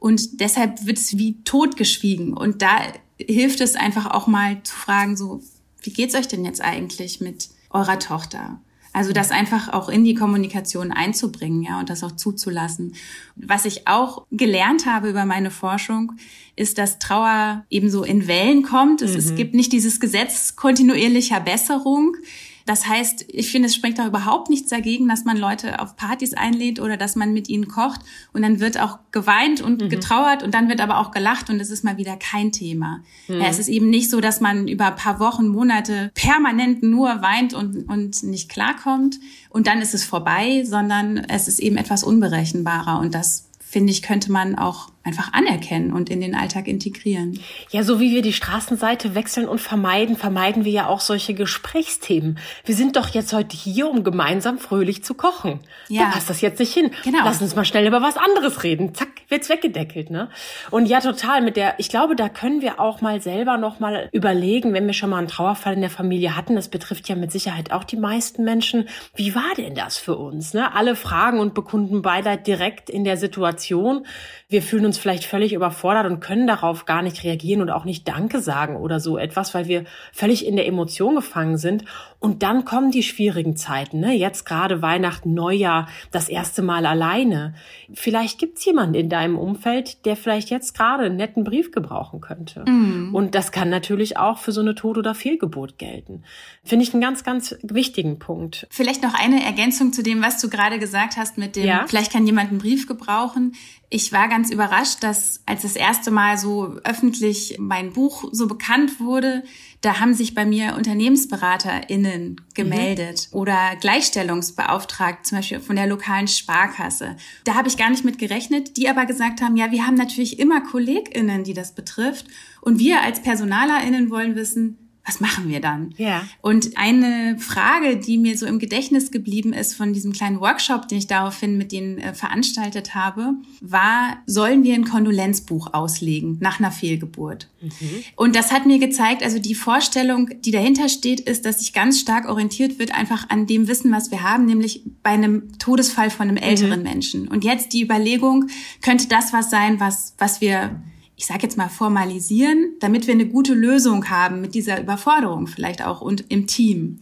Und 0.00 0.40
deshalb 0.40 0.84
wird 0.84 0.98
es 0.98 1.16
wie 1.16 1.44
totgeschwiegen. 1.44 2.36
Und 2.36 2.60
da 2.60 2.80
hilft 3.20 3.60
es 3.60 3.76
einfach 3.76 4.10
auch 4.10 4.26
mal 4.26 4.60
zu 4.64 4.74
fragen, 4.74 5.16
so, 5.16 5.42
wie 5.80 5.92
geht's 5.92 6.16
euch 6.16 6.26
denn 6.26 6.44
jetzt 6.44 6.60
eigentlich 6.60 7.20
mit 7.20 7.50
eurer 7.70 8.00
Tochter? 8.00 8.58
Also 8.94 9.12
das 9.12 9.32
einfach 9.32 9.72
auch 9.72 9.88
in 9.88 10.04
die 10.04 10.14
Kommunikation 10.14 10.92
einzubringen, 10.92 11.62
ja, 11.62 11.80
und 11.80 11.90
das 11.90 12.04
auch 12.04 12.12
zuzulassen. 12.12 12.94
Was 13.34 13.64
ich 13.64 13.88
auch 13.88 14.24
gelernt 14.30 14.86
habe 14.86 15.10
über 15.10 15.26
meine 15.26 15.50
Forschung, 15.50 16.12
ist, 16.54 16.78
dass 16.78 17.00
Trauer 17.00 17.64
ebenso 17.70 18.04
in 18.04 18.28
Wellen 18.28 18.62
kommt. 18.62 19.02
Es, 19.02 19.12
mhm. 19.12 19.18
es 19.18 19.34
gibt 19.34 19.52
nicht 19.52 19.72
dieses 19.72 19.98
Gesetz 19.98 20.54
kontinuierlicher 20.54 21.40
Besserung. 21.40 22.16
Das 22.66 22.86
heißt, 22.86 23.26
ich 23.28 23.50
finde, 23.50 23.68
es 23.68 23.74
springt 23.74 24.00
auch 24.00 24.06
überhaupt 24.06 24.48
nichts 24.48 24.70
dagegen, 24.70 25.06
dass 25.06 25.24
man 25.24 25.36
Leute 25.36 25.80
auf 25.80 25.96
Partys 25.96 26.32
einlädt 26.32 26.80
oder 26.80 26.96
dass 26.96 27.14
man 27.14 27.34
mit 27.34 27.48
ihnen 27.48 27.68
kocht 27.68 28.00
und 28.32 28.42
dann 28.42 28.58
wird 28.58 28.80
auch 28.80 28.98
geweint 29.12 29.60
und 29.60 29.82
mhm. 29.82 29.88
getrauert 29.90 30.42
und 30.42 30.54
dann 30.54 30.68
wird 30.68 30.80
aber 30.80 30.98
auch 30.98 31.10
gelacht 31.10 31.50
und 31.50 31.60
es 31.60 31.70
ist 31.70 31.84
mal 31.84 31.98
wieder 31.98 32.16
kein 32.16 32.52
Thema. 32.52 33.00
Mhm. 33.28 33.40
Ja, 33.40 33.48
es 33.48 33.58
ist 33.58 33.68
eben 33.68 33.90
nicht 33.90 34.08
so, 34.08 34.20
dass 34.20 34.40
man 34.40 34.66
über 34.66 34.86
ein 34.86 34.96
paar 34.96 35.20
Wochen, 35.20 35.48
Monate 35.48 36.10
permanent 36.14 36.82
nur 36.82 37.20
weint 37.20 37.52
und, 37.52 37.88
und 37.88 38.22
nicht 38.22 38.48
klarkommt 38.48 39.20
und 39.50 39.66
dann 39.66 39.82
ist 39.82 39.92
es 39.92 40.04
vorbei, 40.04 40.64
sondern 40.64 41.18
es 41.18 41.48
ist 41.48 41.58
eben 41.58 41.76
etwas 41.76 42.02
unberechenbarer 42.02 42.98
und 42.98 43.14
das 43.14 43.50
finde 43.60 43.92
ich, 43.92 44.02
könnte 44.02 44.32
man 44.32 44.56
auch 44.56 44.93
einfach 45.04 45.32
anerkennen 45.32 45.92
und 45.92 46.10
in 46.10 46.20
den 46.20 46.34
Alltag 46.34 46.66
integrieren. 46.66 47.38
Ja, 47.70 47.82
so 47.82 48.00
wie 48.00 48.10
wir 48.10 48.22
die 48.22 48.32
Straßenseite 48.32 49.14
wechseln 49.14 49.46
und 49.46 49.60
vermeiden, 49.60 50.16
vermeiden 50.16 50.64
wir 50.64 50.72
ja 50.72 50.86
auch 50.88 51.00
solche 51.00 51.34
Gesprächsthemen. 51.34 52.38
Wir 52.64 52.74
sind 52.74 52.96
doch 52.96 53.08
jetzt 53.08 53.32
heute 53.32 53.56
hier, 53.56 53.88
um 53.88 54.02
gemeinsam 54.02 54.58
fröhlich 54.58 55.04
zu 55.04 55.14
kochen. 55.14 55.60
Ja. 55.88 56.04
Da 56.04 56.10
passt 56.10 56.30
das 56.30 56.40
jetzt 56.40 56.58
nicht 56.58 56.72
hin. 56.72 56.90
Genau. 57.04 57.18
Lass 57.22 57.42
uns 57.42 57.54
mal 57.54 57.64
schnell 57.64 57.86
über 57.86 58.00
was 58.00 58.16
anderes 58.16 58.62
reden. 58.62 58.94
Zack, 58.94 59.08
wird's 59.28 59.50
weggedeckelt, 59.50 60.10
ne? 60.10 60.30
Und 60.70 60.86
ja, 60.86 61.00
total 61.00 61.42
mit 61.42 61.56
der, 61.56 61.74
ich 61.78 61.90
glaube, 61.90 62.16
da 62.16 62.28
können 62.28 62.62
wir 62.62 62.80
auch 62.80 63.02
mal 63.02 63.20
selber 63.20 63.58
noch 63.58 63.80
mal 63.80 64.08
überlegen, 64.12 64.72
wenn 64.72 64.86
wir 64.86 64.94
schon 64.94 65.10
mal 65.10 65.18
einen 65.18 65.28
Trauerfall 65.28 65.74
in 65.74 65.80
der 65.82 65.90
Familie 65.90 66.36
hatten, 66.36 66.56
das 66.56 66.68
betrifft 66.68 67.08
ja 67.08 67.14
mit 67.14 67.30
Sicherheit 67.30 67.72
auch 67.72 67.84
die 67.84 67.96
meisten 67.96 68.44
Menschen. 68.44 68.88
Wie 69.14 69.34
war 69.34 69.54
denn 69.56 69.74
das 69.74 69.98
für 69.98 70.16
uns, 70.16 70.54
ne? 70.54 70.74
Alle 70.74 70.96
fragen 70.96 71.40
und 71.40 71.52
bekunden 71.52 72.00
Beileid 72.00 72.46
direkt 72.46 72.88
in 72.88 73.04
der 73.04 73.18
Situation. 73.18 74.06
Wir 74.48 74.62
fühlen 74.62 74.86
uns 74.86 74.93
uns 74.94 75.02
vielleicht 75.02 75.24
völlig 75.24 75.52
überfordert 75.52 76.06
und 76.06 76.20
können 76.20 76.46
darauf 76.46 76.84
gar 76.84 77.02
nicht 77.02 77.24
reagieren 77.24 77.60
und 77.60 77.70
auch 77.70 77.84
nicht 77.84 78.06
Danke 78.06 78.40
sagen 78.40 78.76
oder 78.76 79.00
so 79.00 79.18
etwas, 79.18 79.52
weil 79.52 79.66
wir 79.66 79.84
völlig 80.12 80.46
in 80.46 80.54
der 80.54 80.68
Emotion 80.68 81.16
gefangen 81.16 81.58
sind. 81.58 81.84
Und 82.24 82.42
dann 82.42 82.64
kommen 82.64 82.90
die 82.90 83.02
schwierigen 83.02 83.54
Zeiten, 83.54 84.00
ne? 84.00 84.14
Jetzt 84.14 84.46
gerade 84.46 84.80
Weihnachten, 84.80 85.34
Neujahr, 85.34 85.88
das 86.10 86.30
erste 86.30 86.62
Mal 86.62 86.86
alleine. 86.86 87.54
Vielleicht 87.92 88.38
gibt's 88.38 88.64
jemanden 88.64 88.94
in 88.94 89.10
deinem 89.10 89.36
Umfeld, 89.36 90.06
der 90.06 90.16
vielleicht 90.16 90.48
jetzt 90.48 90.74
gerade 90.74 91.04
einen 91.04 91.16
netten 91.16 91.44
Brief 91.44 91.70
gebrauchen 91.70 92.22
könnte. 92.22 92.64
Mhm. 92.66 93.14
Und 93.14 93.34
das 93.34 93.52
kann 93.52 93.68
natürlich 93.68 94.16
auch 94.16 94.38
für 94.38 94.52
so 94.52 94.62
eine 94.62 94.74
Tod- 94.74 94.96
oder 94.96 95.14
Fehlgeburt 95.14 95.76
gelten. 95.76 96.24
Finde 96.64 96.84
ich 96.86 96.94
einen 96.94 97.02
ganz, 97.02 97.24
ganz 97.24 97.56
wichtigen 97.62 98.18
Punkt. 98.18 98.66
Vielleicht 98.70 99.02
noch 99.02 99.12
eine 99.12 99.44
Ergänzung 99.44 99.92
zu 99.92 100.02
dem, 100.02 100.22
was 100.22 100.40
du 100.40 100.48
gerade 100.48 100.78
gesagt 100.78 101.18
hast 101.18 101.36
mit 101.36 101.56
dem, 101.56 101.66
ja? 101.66 101.84
vielleicht 101.86 102.10
kann 102.10 102.24
jemand 102.24 102.48
einen 102.48 102.58
Brief 102.58 102.88
gebrauchen. 102.88 103.52
Ich 103.90 104.14
war 104.14 104.28
ganz 104.28 104.50
überrascht, 104.50 105.02
dass 105.02 105.42
als 105.44 105.60
das 105.60 105.76
erste 105.76 106.10
Mal 106.10 106.38
so 106.38 106.78
öffentlich 106.84 107.58
mein 107.60 107.92
Buch 107.92 108.24
so 108.32 108.48
bekannt 108.48 108.98
wurde, 108.98 109.44
da 109.84 110.00
haben 110.00 110.14
sich 110.14 110.34
bei 110.34 110.46
mir 110.46 110.74
UnternehmensberaterInnen 110.76 112.40
gemeldet 112.54 113.28
mhm. 113.30 113.38
oder 113.38 113.76
Gleichstellungsbeauftragt, 113.80 115.26
zum 115.26 115.38
Beispiel 115.38 115.60
von 115.60 115.76
der 115.76 115.86
lokalen 115.86 116.26
Sparkasse. 116.26 117.16
Da 117.44 117.54
habe 117.54 117.68
ich 117.68 117.76
gar 117.76 117.90
nicht 117.90 118.04
mit 118.04 118.18
gerechnet, 118.18 118.78
die 118.78 118.88
aber 118.88 119.04
gesagt 119.04 119.42
haben, 119.42 119.56
ja, 119.56 119.70
wir 119.72 119.86
haben 119.86 119.96
natürlich 119.96 120.38
immer 120.38 120.62
KollegInnen, 120.62 121.44
die 121.44 121.52
das 121.52 121.74
betrifft. 121.74 122.26
Und 122.62 122.78
wir 122.78 123.02
als 123.02 123.20
PersonalerInnen 123.20 124.10
wollen 124.10 124.36
wissen, 124.36 124.83
was 125.06 125.20
machen 125.20 125.48
wir 125.48 125.60
dann? 125.60 125.92
Ja. 125.98 126.24
Und 126.40 126.78
eine 126.78 127.36
Frage, 127.38 127.98
die 127.98 128.16
mir 128.16 128.38
so 128.38 128.46
im 128.46 128.58
Gedächtnis 128.58 129.10
geblieben 129.10 129.52
ist 129.52 129.74
von 129.74 129.92
diesem 129.92 130.12
kleinen 130.12 130.40
Workshop, 130.40 130.88
den 130.88 130.96
ich 130.96 131.06
daraufhin 131.06 131.58
mit 131.58 131.72
denen 131.72 131.98
äh, 131.98 132.14
veranstaltet 132.14 132.94
habe, 132.94 133.34
war, 133.60 134.16
sollen 134.24 134.64
wir 134.64 134.74
ein 134.74 134.84
Kondolenzbuch 134.84 135.74
auslegen 135.74 136.38
nach 136.40 136.58
einer 136.58 136.70
Fehlgeburt? 136.70 137.48
Mhm. 137.60 137.70
Und 138.16 138.34
das 138.34 138.50
hat 138.50 138.64
mir 138.64 138.78
gezeigt, 138.78 139.22
also 139.22 139.38
die 139.38 139.54
Vorstellung, 139.54 140.30
die 140.40 140.52
dahinter 140.52 140.88
steht, 140.88 141.20
ist, 141.20 141.44
dass 141.44 141.58
sich 141.58 141.74
ganz 141.74 142.00
stark 142.00 142.26
orientiert 142.26 142.78
wird 142.78 142.94
einfach 142.94 143.28
an 143.28 143.46
dem 143.46 143.68
Wissen, 143.68 143.92
was 143.92 144.10
wir 144.10 144.22
haben, 144.22 144.46
nämlich 144.46 144.82
bei 145.02 145.10
einem 145.10 145.58
Todesfall 145.58 146.08
von 146.08 146.28
einem 146.28 146.38
älteren 146.38 146.78
mhm. 146.78 146.84
Menschen. 146.84 147.28
Und 147.28 147.44
jetzt 147.44 147.74
die 147.74 147.82
Überlegung, 147.82 148.46
könnte 148.80 149.06
das 149.08 149.34
was 149.34 149.50
sein, 149.50 149.80
was, 149.80 150.14
was 150.16 150.40
wir 150.40 150.80
ich 151.16 151.26
sage 151.26 151.42
jetzt 151.42 151.56
mal, 151.56 151.68
formalisieren, 151.68 152.74
damit 152.80 153.06
wir 153.06 153.14
eine 153.14 153.26
gute 153.26 153.54
Lösung 153.54 154.10
haben 154.10 154.40
mit 154.40 154.54
dieser 154.54 154.80
Überforderung 154.80 155.46
vielleicht 155.46 155.84
auch 155.84 156.00
und 156.00 156.24
im 156.28 156.46
Team. 156.46 156.98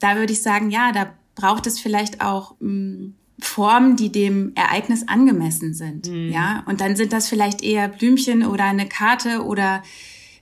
Da 0.00 0.16
würde 0.16 0.32
ich 0.32 0.42
sagen, 0.42 0.70
ja, 0.70 0.92
da 0.92 1.12
braucht 1.34 1.66
es 1.66 1.80
vielleicht 1.80 2.20
auch 2.20 2.54
mh, 2.60 2.68
hm, 2.68 3.14
Formen, 3.38 3.96
die 3.96 4.10
dem 4.10 4.52
Ereignis 4.54 5.06
angemessen 5.08 5.74
sind. 5.74 6.08
Mhm. 6.08 6.32
Ja, 6.32 6.64
und 6.66 6.80
dann 6.80 6.96
sind 6.96 7.12
das 7.12 7.28
vielleicht 7.28 7.62
eher 7.62 7.88
Blümchen 7.88 8.46
oder 8.46 8.64
eine 8.64 8.88
Karte 8.88 9.44
oder 9.44 9.82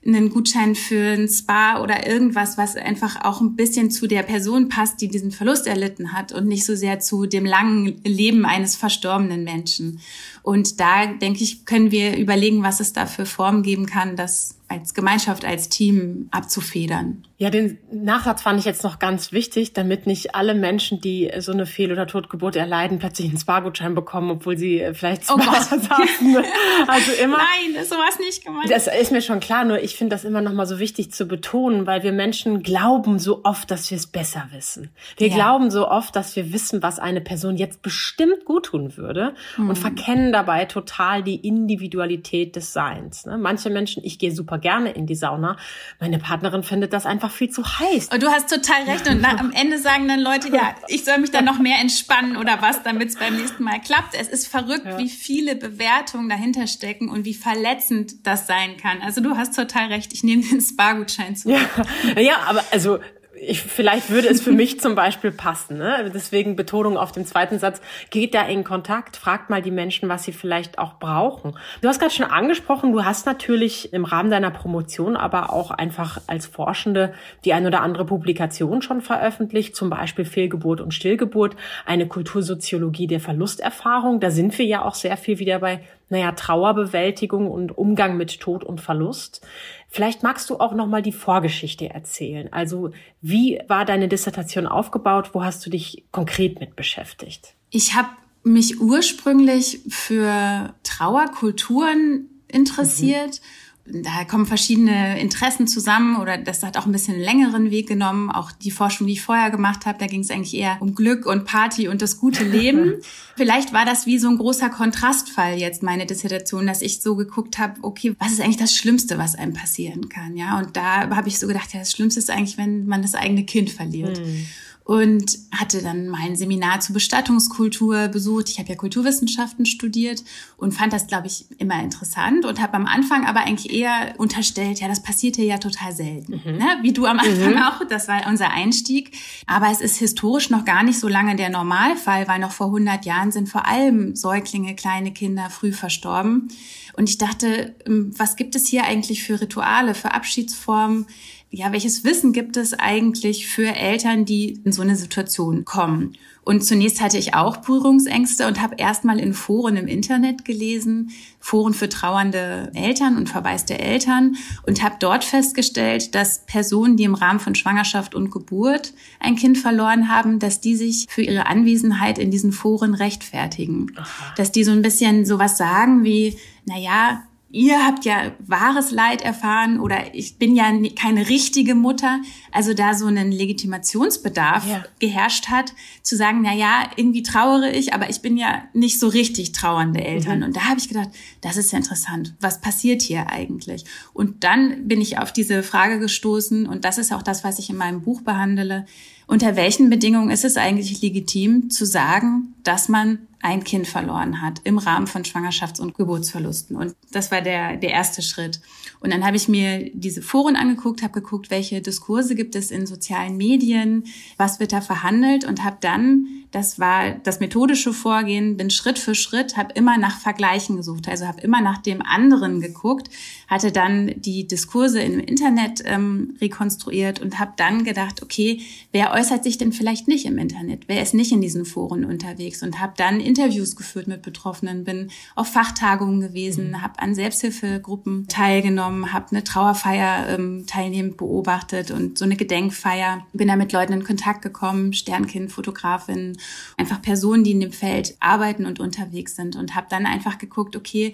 einen 0.07 0.31
Gutschein 0.31 0.75
für 0.75 1.15
ein 1.15 1.29
Spa 1.29 1.83
oder 1.83 2.07
irgendwas, 2.07 2.59
was 2.59 2.77
einfach 2.77 3.25
auch 3.25 3.41
ein 3.41 3.57
bisschen 3.57 3.91
zu 3.91 4.07
der 4.07 4.23
Person 4.23 4.69
passt, 4.69 5.01
die 5.01 5.09
diesen 5.09 5.31
Verlust 5.31 5.67
erlitten 5.67 6.13
hat 6.13 6.33
und 6.33 6.47
nicht 6.47 6.65
so 6.65 6.77
sehr 6.77 7.01
zu 7.01 7.27
dem 7.27 7.47
langen 7.47 8.01
Leben 8.05 8.45
eines 8.45 8.77
verstorbenen 8.77 9.45
Menschen. 9.45 10.01
Und 10.45 10.79
da, 10.79 11.07
denke 11.07 11.43
ich, 11.43 11.65
können 11.65 11.91
wir 11.91 12.19
überlegen, 12.19 12.63
was 12.63 12.79
es 12.79 12.93
da 12.93 13.07
für 13.07 13.25
Formen 13.25 13.63
geben 13.63 13.87
kann, 13.87 14.15
das 14.15 14.59
als 14.69 14.93
Gemeinschaft, 14.95 15.45
als 15.45 15.69
Team 15.69 16.29
abzufedern. 16.31 17.25
Ja, 17.37 17.51
den 17.51 17.79
Nachsatz 17.93 18.43
fand 18.43 18.59
ich 18.59 18.65
jetzt 18.65 18.83
noch 18.83 18.99
ganz 18.99 19.31
wichtig, 19.33 19.73
damit 19.73 20.07
nicht 20.07 20.35
alle 20.35 20.55
Menschen, 20.55 21.01
die 21.01 21.31
so 21.39 21.53
eine 21.53 21.67
Fehl- 21.67 21.93
oder 21.93 22.07
Totgeburt 22.07 22.57
erleiden, 22.57 22.99
plötzlich 22.99 23.29
einen 23.29 23.39
Spargutschein 23.39 23.95
bekommen, 23.95 24.31
obwohl 24.31 24.57
sie 24.57 24.83
vielleicht 24.95 25.25
Spa 25.25 25.35
oh 25.35 25.41
hatten. 25.41 25.89
Also 26.87 27.13
immer. 27.23 27.39
Nein, 27.39 27.85
sowas 27.85 28.19
nicht 28.19 28.45
gemeint. 28.45 28.71
Das 28.71 28.87
ist 28.87 29.13
mir 29.13 29.21
schon 29.21 29.41
klar, 29.41 29.65
nur 29.65 29.81
ich 29.83 29.97
finde 29.97 30.15
das 30.15 30.25
immer 30.25 30.41
noch 30.41 30.53
mal 30.53 30.67
so 30.67 30.79
wichtig 30.79 31.13
zu 31.13 31.27
betonen, 31.27 31.87
weil 31.87 32.03
wir 32.03 32.13
Menschen 32.13 32.63
glauben 32.63 33.19
so 33.19 33.45
oft, 33.45 33.71
dass 33.71 33.91
wir 33.91 33.97
es 33.97 34.07
besser 34.07 34.49
wissen. 34.53 34.91
Wir 35.17 35.29
ja. 35.29 35.35
glauben 35.35 35.71
so 35.71 35.89
oft, 35.89 36.17
dass 36.17 36.37
wir 36.37 36.53
wissen, 36.53 36.83
was 36.83 36.99
eine 36.99 37.21
Person 37.21 37.57
jetzt 37.57 37.83
bestimmt 37.83 38.45
gut 38.45 38.67
tun 38.67 38.97
würde 38.97 39.35
mhm. 39.57 39.71
und 39.71 39.77
verkennen 39.77 40.33
dabei 40.35 40.65
total 40.65 41.23
die 41.23 41.37
Individualität 41.37 42.57
des 42.57 42.73
Seins. 42.73 43.25
Ne? 43.25 43.39
Manche 43.39 43.71
Menschen, 43.71 44.03
ich 44.05 44.19
gehe 44.19 44.33
super 44.33 44.59
gerne 44.59 44.91
in 44.91 45.07
die 45.07 45.15
Sauna. 45.15 45.57
Meine 46.01 46.19
Partnerin 46.19 46.63
findet 46.63 46.93
das 46.93 47.07
einfach 47.07 47.31
viel 47.31 47.51
zu 47.51 47.65
heiß. 47.65 48.09
Und 48.09 48.23
du 48.23 48.29
hast 48.29 48.51
total 48.51 48.83
recht. 48.83 49.09
Und 49.09 49.25
am 49.25 49.53
Ende 49.53 49.79
sagen 49.79 50.09
dann 50.09 50.21
Leute, 50.21 50.49
ja, 50.49 50.75
ich 50.89 51.05
soll 51.05 51.19
mich 51.19 51.31
dann 51.31 51.45
noch 51.45 51.59
mehr 51.59 51.79
entspannen 51.81 52.37
oder 52.37 52.61
was, 52.61 52.83
damit 52.83 53.11
es 53.11 53.17
beim 53.17 53.37
nächsten 53.37 53.63
Mal 53.63 53.81
klappt. 53.81 54.15
Es 54.21 54.29
ist 54.29 54.49
verrückt, 54.49 54.85
ja. 54.85 54.99
wie 54.99 55.09
viele 55.09 55.55
Bewertungen 55.55 56.29
dahinter 56.29 56.67
stecken 56.67 57.09
und 57.09 57.25
wie 57.25 57.35
verletzend 57.35 58.27
das 58.27 58.47
sein 58.47 58.77
kann. 58.77 59.01
Also 59.03 59.21
du 59.21 59.37
hast 59.37 59.55
total 59.55 59.87
recht. 59.87 60.13
Ich 60.13 60.25
nehme 60.25 60.43
den 60.43 60.61
Spargutschein 60.61 61.37
zu. 61.37 61.51
Ja, 61.51 61.61
ja 62.21 62.39
aber 62.47 62.65
also 62.73 62.99
ich, 63.47 63.63
vielleicht 63.63 64.11
würde 64.11 64.29
es 64.29 64.41
für 64.41 64.53
mich 64.53 64.81
zum 64.81 64.95
Beispiel 64.95 65.31
passen. 65.31 65.79
Ne? 65.79 66.11
Deswegen 66.15 66.57
Betonung 66.57 66.97
auf 66.97 67.13
dem 67.13 67.25
zweiten 67.25 67.59
Satz. 67.59 67.81
Geht 68.11 68.35
da 68.35 68.43
in 68.43 68.65
Kontakt, 68.65 69.17
fragt 69.17 69.51
mal 69.51 69.63
die 69.63 69.71
Menschen, 69.71 70.09
was 70.09 70.25
sie 70.25 70.33
vielleicht 70.33 70.79
auch 70.79 70.99
brauchen. 70.99 71.57
Du 71.81 71.89
hast 71.89 72.01
gerade 72.01 72.13
schon 72.13 72.27
angesprochen, 72.27 72.93
du 72.93 73.05
hast 73.05 73.27
natürlich 73.27 73.93
im 73.93 74.05
Rahmen 74.05 74.31
deiner 74.31 74.51
Promotion, 74.51 75.17
aber 75.17 75.53
auch 75.53 75.71
einfach 75.71 76.21
als 76.27 76.47
Forschende 76.47 77.15
die 77.45 77.53
ein 77.53 77.67
oder 77.67 77.83
andere 77.83 78.05
Publikation 78.05 78.83
schon 78.83 79.01
veröffentlicht, 79.01 79.77
zum 79.77 79.91
Beispiel 79.91 80.25
Fehlgeburt 80.25 80.81
und 80.81 80.93
Stillgeburt, 80.93 81.57
eine 81.87 82.07
Kultursoziologie 82.07 83.07
der 83.07 83.21
Verlusterfahrung. 83.21 84.21
Da 84.21 84.31
sind 84.31 84.57
wir 84.59 84.67
ja 84.67 84.85
auch 84.85 84.95
sehr 84.95 85.17
viel 85.17 85.39
wieder 85.39 85.59
bei 85.59 85.81
naja, 86.09 86.33
Trauerbewältigung 86.33 87.51
und 87.51 87.77
Umgang 87.77 88.17
mit 88.17 88.41
Tod 88.41 88.65
und 88.65 88.81
Verlust. 88.81 89.41
Vielleicht 89.89 90.23
magst 90.23 90.51
du 90.51 90.59
auch 90.59 90.75
noch 90.75 90.87
mal 90.87 91.03
die 91.03 91.13
Vorgeschichte 91.13 91.91
erzählen. 91.91 92.53
Also, 92.53 92.91
wie 93.21 93.61
war 93.69 93.85
deine 93.85 94.09
Dissertation 94.09 94.67
aufgebaut? 94.67 95.31
Wo 95.33 95.45
hast 95.45 95.65
du 95.65 95.71
dich 95.71 96.05
konkret 96.11 96.61
mit 96.61 96.77
beschäftigt? 96.77 97.55
Ich 97.71 97.95
habe 97.95 98.09
mich 98.43 98.81
ursprünglich 98.81 99.81
für 99.89 100.75
Trauerkulturen 100.83 102.29
interessiert. 102.49 103.41
Mhm 103.41 103.64
da 103.87 104.25
kommen 104.25 104.47
verschiedene 104.47 105.21
Interessen 105.21 105.67
zusammen 105.67 106.17
oder 106.17 106.39
das 106.39 106.63
hat 106.63 106.79
auch 106.79 106.87
ein 106.87 106.93
bisschen 106.93 107.15
einen 107.15 107.23
längeren 107.23 107.71
Weg 107.71 107.87
genommen. 107.87 108.31
Auch 108.31 108.51
die 108.51 108.71
Forschung, 108.71 109.07
die 109.07 109.13
ich 109.13 109.21
vorher 109.21 109.51
gemacht 109.51 109.85
habe, 109.85 109.99
da 109.99 110.07
ging 110.07 110.21
es 110.21 110.31
eigentlich 110.31 110.55
eher 110.55 110.79
um 110.81 110.95
Glück 110.95 111.27
und 111.27 111.45
Party 111.45 111.89
und 111.89 112.01
das 112.01 112.19
gute 112.19 112.45
Leben. 112.49 112.95
Vielleicht 113.37 113.75
war 113.75 113.85
das 113.85 114.07
wie 114.07 114.19
so 114.19 114.29
ein 114.29 114.39
großer 114.39 114.71
Kontrastfall 114.71 115.59
jetzt 115.59 115.83
meine 115.83 116.07
Dissertation, 116.07 116.67
dass 116.67 116.81
ich 116.81 117.03
so 117.03 117.15
geguckt 117.15 117.59
habe, 117.59 117.75
okay, 117.83 118.15
was 118.19 118.33
ist 118.33 118.41
eigentlich 118.41 118.57
das 118.57 118.75
Schlimmste, 118.75 119.19
was 119.19 119.35
einem 119.35 119.53
passieren 119.53 120.09
kann? 120.09 120.35
Ja, 120.35 120.59
und 120.59 120.77
da 120.77 121.11
habe 121.15 121.29
ich 121.29 121.39
so 121.39 121.47
gedacht, 121.47 121.75
ja, 121.75 121.81
das 121.81 121.93
Schlimmste 121.93 122.21
ist 122.21 122.31
eigentlich, 122.31 122.57
wenn 122.57 122.87
man 122.87 123.03
das 123.03 123.15
eigene 123.15 123.45
Kind 123.45 123.71
verliert. 123.71 124.19
Hm 124.19 124.47
und 124.85 125.39
hatte 125.51 125.81
dann 125.83 126.09
mal 126.09 126.21
ein 126.21 126.37
Seminar 126.37 126.81
zur 126.81 126.93
Bestattungskultur 126.93 128.09
besucht. 128.09 128.51
Ich 128.51 128.59
habe 128.59 128.69
ja 128.69 128.75
Kulturwissenschaften 128.75 129.65
studiert 129.65 130.23
und 130.59 130.73
fand 130.73 130.93
das, 130.93 131.07
glaube 131.07 131.27
ich, 131.27 131.47
immer 131.59 131.83
interessant 131.83 132.45
und 132.45 132.61
habe 132.61 132.75
am 132.75 132.85
Anfang 132.85 133.27
aber 133.27 133.41
eigentlich 133.41 133.73
eher 133.73 134.15
unterstellt, 134.19 134.81
ja, 134.81 134.89
das 134.89 135.03
passiert 135.03 135.37
hier 135.37 135.47
ja 135.47 135.57
total 135.57 135.93
selten. 135.93 136.43
Mhm. 136.45 136.59
Ne? 136.59 136.67
Wie 136.83 136.93
du 136.93 137.07
am 137.07 137.19
Anfang 137.19 137.55
mhm. 137.55 137.63
auch, 137.63 137.89
das 137.89 138.09
war 138.09 138.27
unser 138.29 138.51
Einstieg. 138.51 139.13
Aber 139.47 139.71
es 139.71 139.81
ist 139.81 139.97
historisch 139.97 140.51
noch 140.51 140.67
gar 140.67 140.83
nicht 140.83 141.01
so 141.01 141.09
lange 141.09 141.35
der 141.35 141.49
Normalfall, 141.49 142.29
weil 142.29 142.39
noch 142.39 142.53
vor 142.53 142.67
100 142.67 143.07
Jahren 143.07 143.33
sind 143.33 143.49
vor 143.49 143.67
allem 143.67 144.15
Säuglinge, 144.15 144.75
kleine 144.75 145.13
Kinder 145.13 145.49
früh 145.49 145.73
verstorben. 145.73 146.49
Und 146.93 147.09
ich 147.09 147.17
dachte, 147.17 147.75
ähm, 147.87 148.13
was 148.17 148.37
gibt 148.37 148.55
es 148.55 148.67
hier 148.67 148.85
eigentlich 148.85 149.25
für 149.25 149.41
Rituale, 149.41 149.95
für 149.95 150.13
Abschiedsformen? 150.13 151.07
Ja, 151.55 151.73
welches 151.73 152.03
Wissen 152.03 152.33
gibt 152.33 152.57
es 152.57 152.75
eigentlich 152.75 153.47
für 153.47 153.69
Eltern, 153.69 154.25
die 154.25 154.61
in 154.65 154.73
so 154.73 154.83
eine 154.83 154.97
Situation 154.97 155.65
kommen? 155.65 156.17
Und 156.43 156.63
zunächst 156.63 157.01
hatte 157.01 157.17
ich 157.17 157.35
auch 157.35 157.59
Berührungsängste 157.59 158.47
und 158.47 158.61
habe 158.61 158.75
erstmal 158.77 159.19
in 159.19 159.33
Foren 159.33 159.77
im 159.77 159.87
Internet 159.87 160.45
gelesen, 160.45 161.11
Foren 161.41 161.73
für 161.73 161.89
trauernde 161.89 162.71
Eltern 162.75 163.17
und 163.17 163.29
verwaiste 163.29 163.79
Eltern 163.79 164.37
und 164.67 164.83
habe 164.83 164.97
dort 164.99 165.25
festgestellt, 165.25 166.15
dass 166.15 166.45
Personen, 166.45 166.97
die 166.97 167.05
im 167.05 167.15
Rahmen 167.15 167.41
von 167.41 167.55
Schwangerschaft 167.55 168.15
und 168.15 168.31
Geburt 168.31 168.93
ein 169.21 169.37
Kind 169.37 169.57
verloren 169.57 170.09
haben, 170.09 170.39
dass 170.39 170.61
die 170.61 170.77
sich 170.77 171.07
für 171.09 171.23
ihre 171.23 171.47
Anwesenheit 171.47 172.19
in 172.19 172.31
diesen 172.31 172.53
Foren 172.53 172.95
rechtfertigen. 172.95 173.93
Aha. 173.97 174.35
Dass 174.37 174.53
die 174.53 174.65
so 174.65 174.73
ein 174.73 174.83
bisschen 174.83 175.25
sowas 175.25 175.57
sagen 175.57 176.05
wie, 176.05 176.37
na 176.67 176.79
ja, 176.79 177.23
ihr 177.55 177.87
habt 177.87 178.05
ja 178.05 178.33
wahres 178.41 178.91
Leid 178.91 179.23
erfahren 179.23 179.79
oder 179.79 180.13
ich 180.13 180.39
bin 180.39 180.57
ja 180.57 180.73
keine 181.01 181.29
richtige 181.29 181.77
Mutter. 181.77 182.21
Also 182.51 182.75
da 182.75 182.95
so 182.95 183.07
einen 183.07 183.31
Legitimationsbedarf 183.31 184.69
ja. 184.69 184.85
geherrscht 184.99 185.49
hat, 185.49 185.73
zu 186.03 186.17
sagen, 186.17 186.41
na 186.43 186.53
ja, 186.53 186.91
irgendwie 186.97 187.23
trauere 187.23 187.73
ich, 187.73 187.95
aber 187.95 188.11
ich 188.11 188.23
bin 188.23 188.37
ja 188.37 188.65
nicht 188.73 188.99
so 188.99 189.07
richtig 189.07 189.53
trauernde 189.53 190.03
Eltern. 190.03 190.39
Mhm. 190.39 190.47
Und 190.47 190.57
da 190.57 190.63
habe 190.63 190.81
ich 190.81 190.89
gedacht, 190.89 191.11
das 191.43 191.57
ist 191.57 191.71
ja 191.71 191.79
interessant. 191.79 192.35
Was 192.41 192.61
passiert 192.61 193.03
hier 193.03 193.31
eigentlich? 193.31 193.85
Und 194.13 194.43
dann 194.43 194.89
bin 194.89 195.01
ich 195.01 195.19
auf 195.19 195.33
diese 195.33 195.63
Frage 195.63 196.01
gestoßen 196.01 196.67
und 196.67 196.85
das 196.85 196.99
ist 196.99 197.13
auch 197.13 197.23
das, 197.23 197.45
was 197.45 197.61
ich 197.61 197.71
in 197.71 197.77
meinem 197.77 198.03
Buch 198.03 198.23
behandle. 198.23 198.85
Unter 199.29 199.55
welchen 199.55 199.91
Bedingungen 199.91 200.31
ist 200.31 200.45
es 200.45 200.57
eigentlich 200.57 201.01
legitim 201.01 201.71
zu 201.71 201.87
sagen, 201.87 202.55
dass 202.65 202.89
man 202.89 203.21
ein 203.45 203.63
Kind 203.63 203.87
verloren 203.87 204.41
hat 204.41 204.63
im 204.65 204.79
Rahmen 204.79 205.07
von 205.07 205.23
Schwangerschafts- 205.23 205.79
und 205.79 205.95
Geburtsverlusten. 205.95 206.77
Und 206.77 206.97
das 207.13 207.31
war 207.31 207.43
der, 207.43 207.77
der 207.77 207.91
erste 207.91 208.23
Schritt. 208.23 208.59
Und 209.01 209.13
dann 209.13 209.23
habe 209.23 209.37
ich 209.37 209.49
mir 209.49 209.91
diese 209.93 210.23
Foren 210.23 210.57
angeguckt, 210.57 211.03
habe 211.03 211.21
geguckt, 211.21 211.51
welche 211.51 211.83
Diskurse 211.83 212.35
gibt 212.35 212.57
es 212.57 212.71
in 212.71 212.87
sozialen 212.87 213.37
Medien, 213.37 214.05
was 214.39 214.61
wird 214.61 214.73
da 214.73 214.81
verhandelt 214.81 215.45
und 215.45 215.63
habe 215.63 215.77
dann, 215.83 216.27
das 216.53 216.79
war 216.79 217.11
das 217.11 217.39
methodische 217.39 217.93
Vorgehen, 217.93 218.57
bin 218.57 218.71
Schritt 218.71 218.99
für 218.99 219.15
Schritt, 219.15 219.59
habe 219.59 219.75
immer 219.75 219.99
nach 219.99 220.21
Vergleichen 220.21 220.79
gesucht, 220.79 221.07
also 221.07 221.27
habe 221.27 221.43
immer 221.43 221.61
nach 221.61 221.79
dem 221.79 222.01
anderen 222.01 222.63
geguckt, 222.63 223.11
hatte 223.47 223.73
dann 223.73 224.15
die 224.17 224.49
Diskurse 224.49 225.03
im 225.03 225.21
Internet 225.21 225.83
ähm, 225.85 226.39
rekonstruiert 226.41 227.21
und 227.21 227.39
habe 227.39 227.53
dann 227.57 227.85
gedacht, 227.85 228.23
okay, 228.23 228.63
wer 228.91 229.13
äußert 229.13 229.45
sich 229.45 229.59
denn 229.59 229.73
vielleicht 229.73 230.09
nicht 230.09 230.25
im 230.25 230.39
Internet? 230.39 230.85
Wer 230.87 231.03
ist 231.03 231.13
nicht 231.13 231.33
in 231.33 231.43
diesen 231.43 231.67
Foren 231.67 232.07
unterwegs? 232.07 232.63
Und 232.63 232.81
habe 232.81 232.95
dann 232.97 233.21
Interviews 233.35 233.75
geführt 233.75 234.07
mit 234.07 234.23
Betroffenen, 234.23 234.85
bin 234.85 235.11
auf 235.35 235.49
Fachtagungen 235.49 236.21
gewesen, 236.21 236.69
mhm. 236.69 236.83
habe 236.83 237.01
an 237.01 237.17
Selbsthilfegruppen 237.17 238.29
teilgenommen, 238.29 239.13
habe 239.13 239.27
eine 239.33 239.43
Trauerfeier 239.43 240.29
ähm, 240.29 240.67
teilnehmend 240.67 241.17
beobachtet 241.17 241.91
und 241.91 242.17
so 242.17 242.25
eine 242.25 242.37
Gedenkfeier. 242.37 243.27
Bin 243.33 243.49
da 243.49 243.57
mit 243.57 243.73
Leuten 243.73 243.93
in 243.93 244.05
Kontakt 244.05 244.43
gekommen, 244.43 244.93
Sternkind, 244.93 245.51
Fotografin, 245.51 246.39
einfach 246.77 247.03
Personen, 247.03 247.43
die 247.43 247.51
in 247.51 247.61
dem 247.61 247.73
Feld 247.73 248.15
arbeiten 248.21 248.67
und 248.67 248.79
unterwegs 248.79 249.35
sind 249.35 249.57
und 249.57 249.75
habe 249.75 249.89
dann 249.91 250.07
einfach 250.07 250.39
geguckt, 250.39 250.77
okay, 250.77 251.13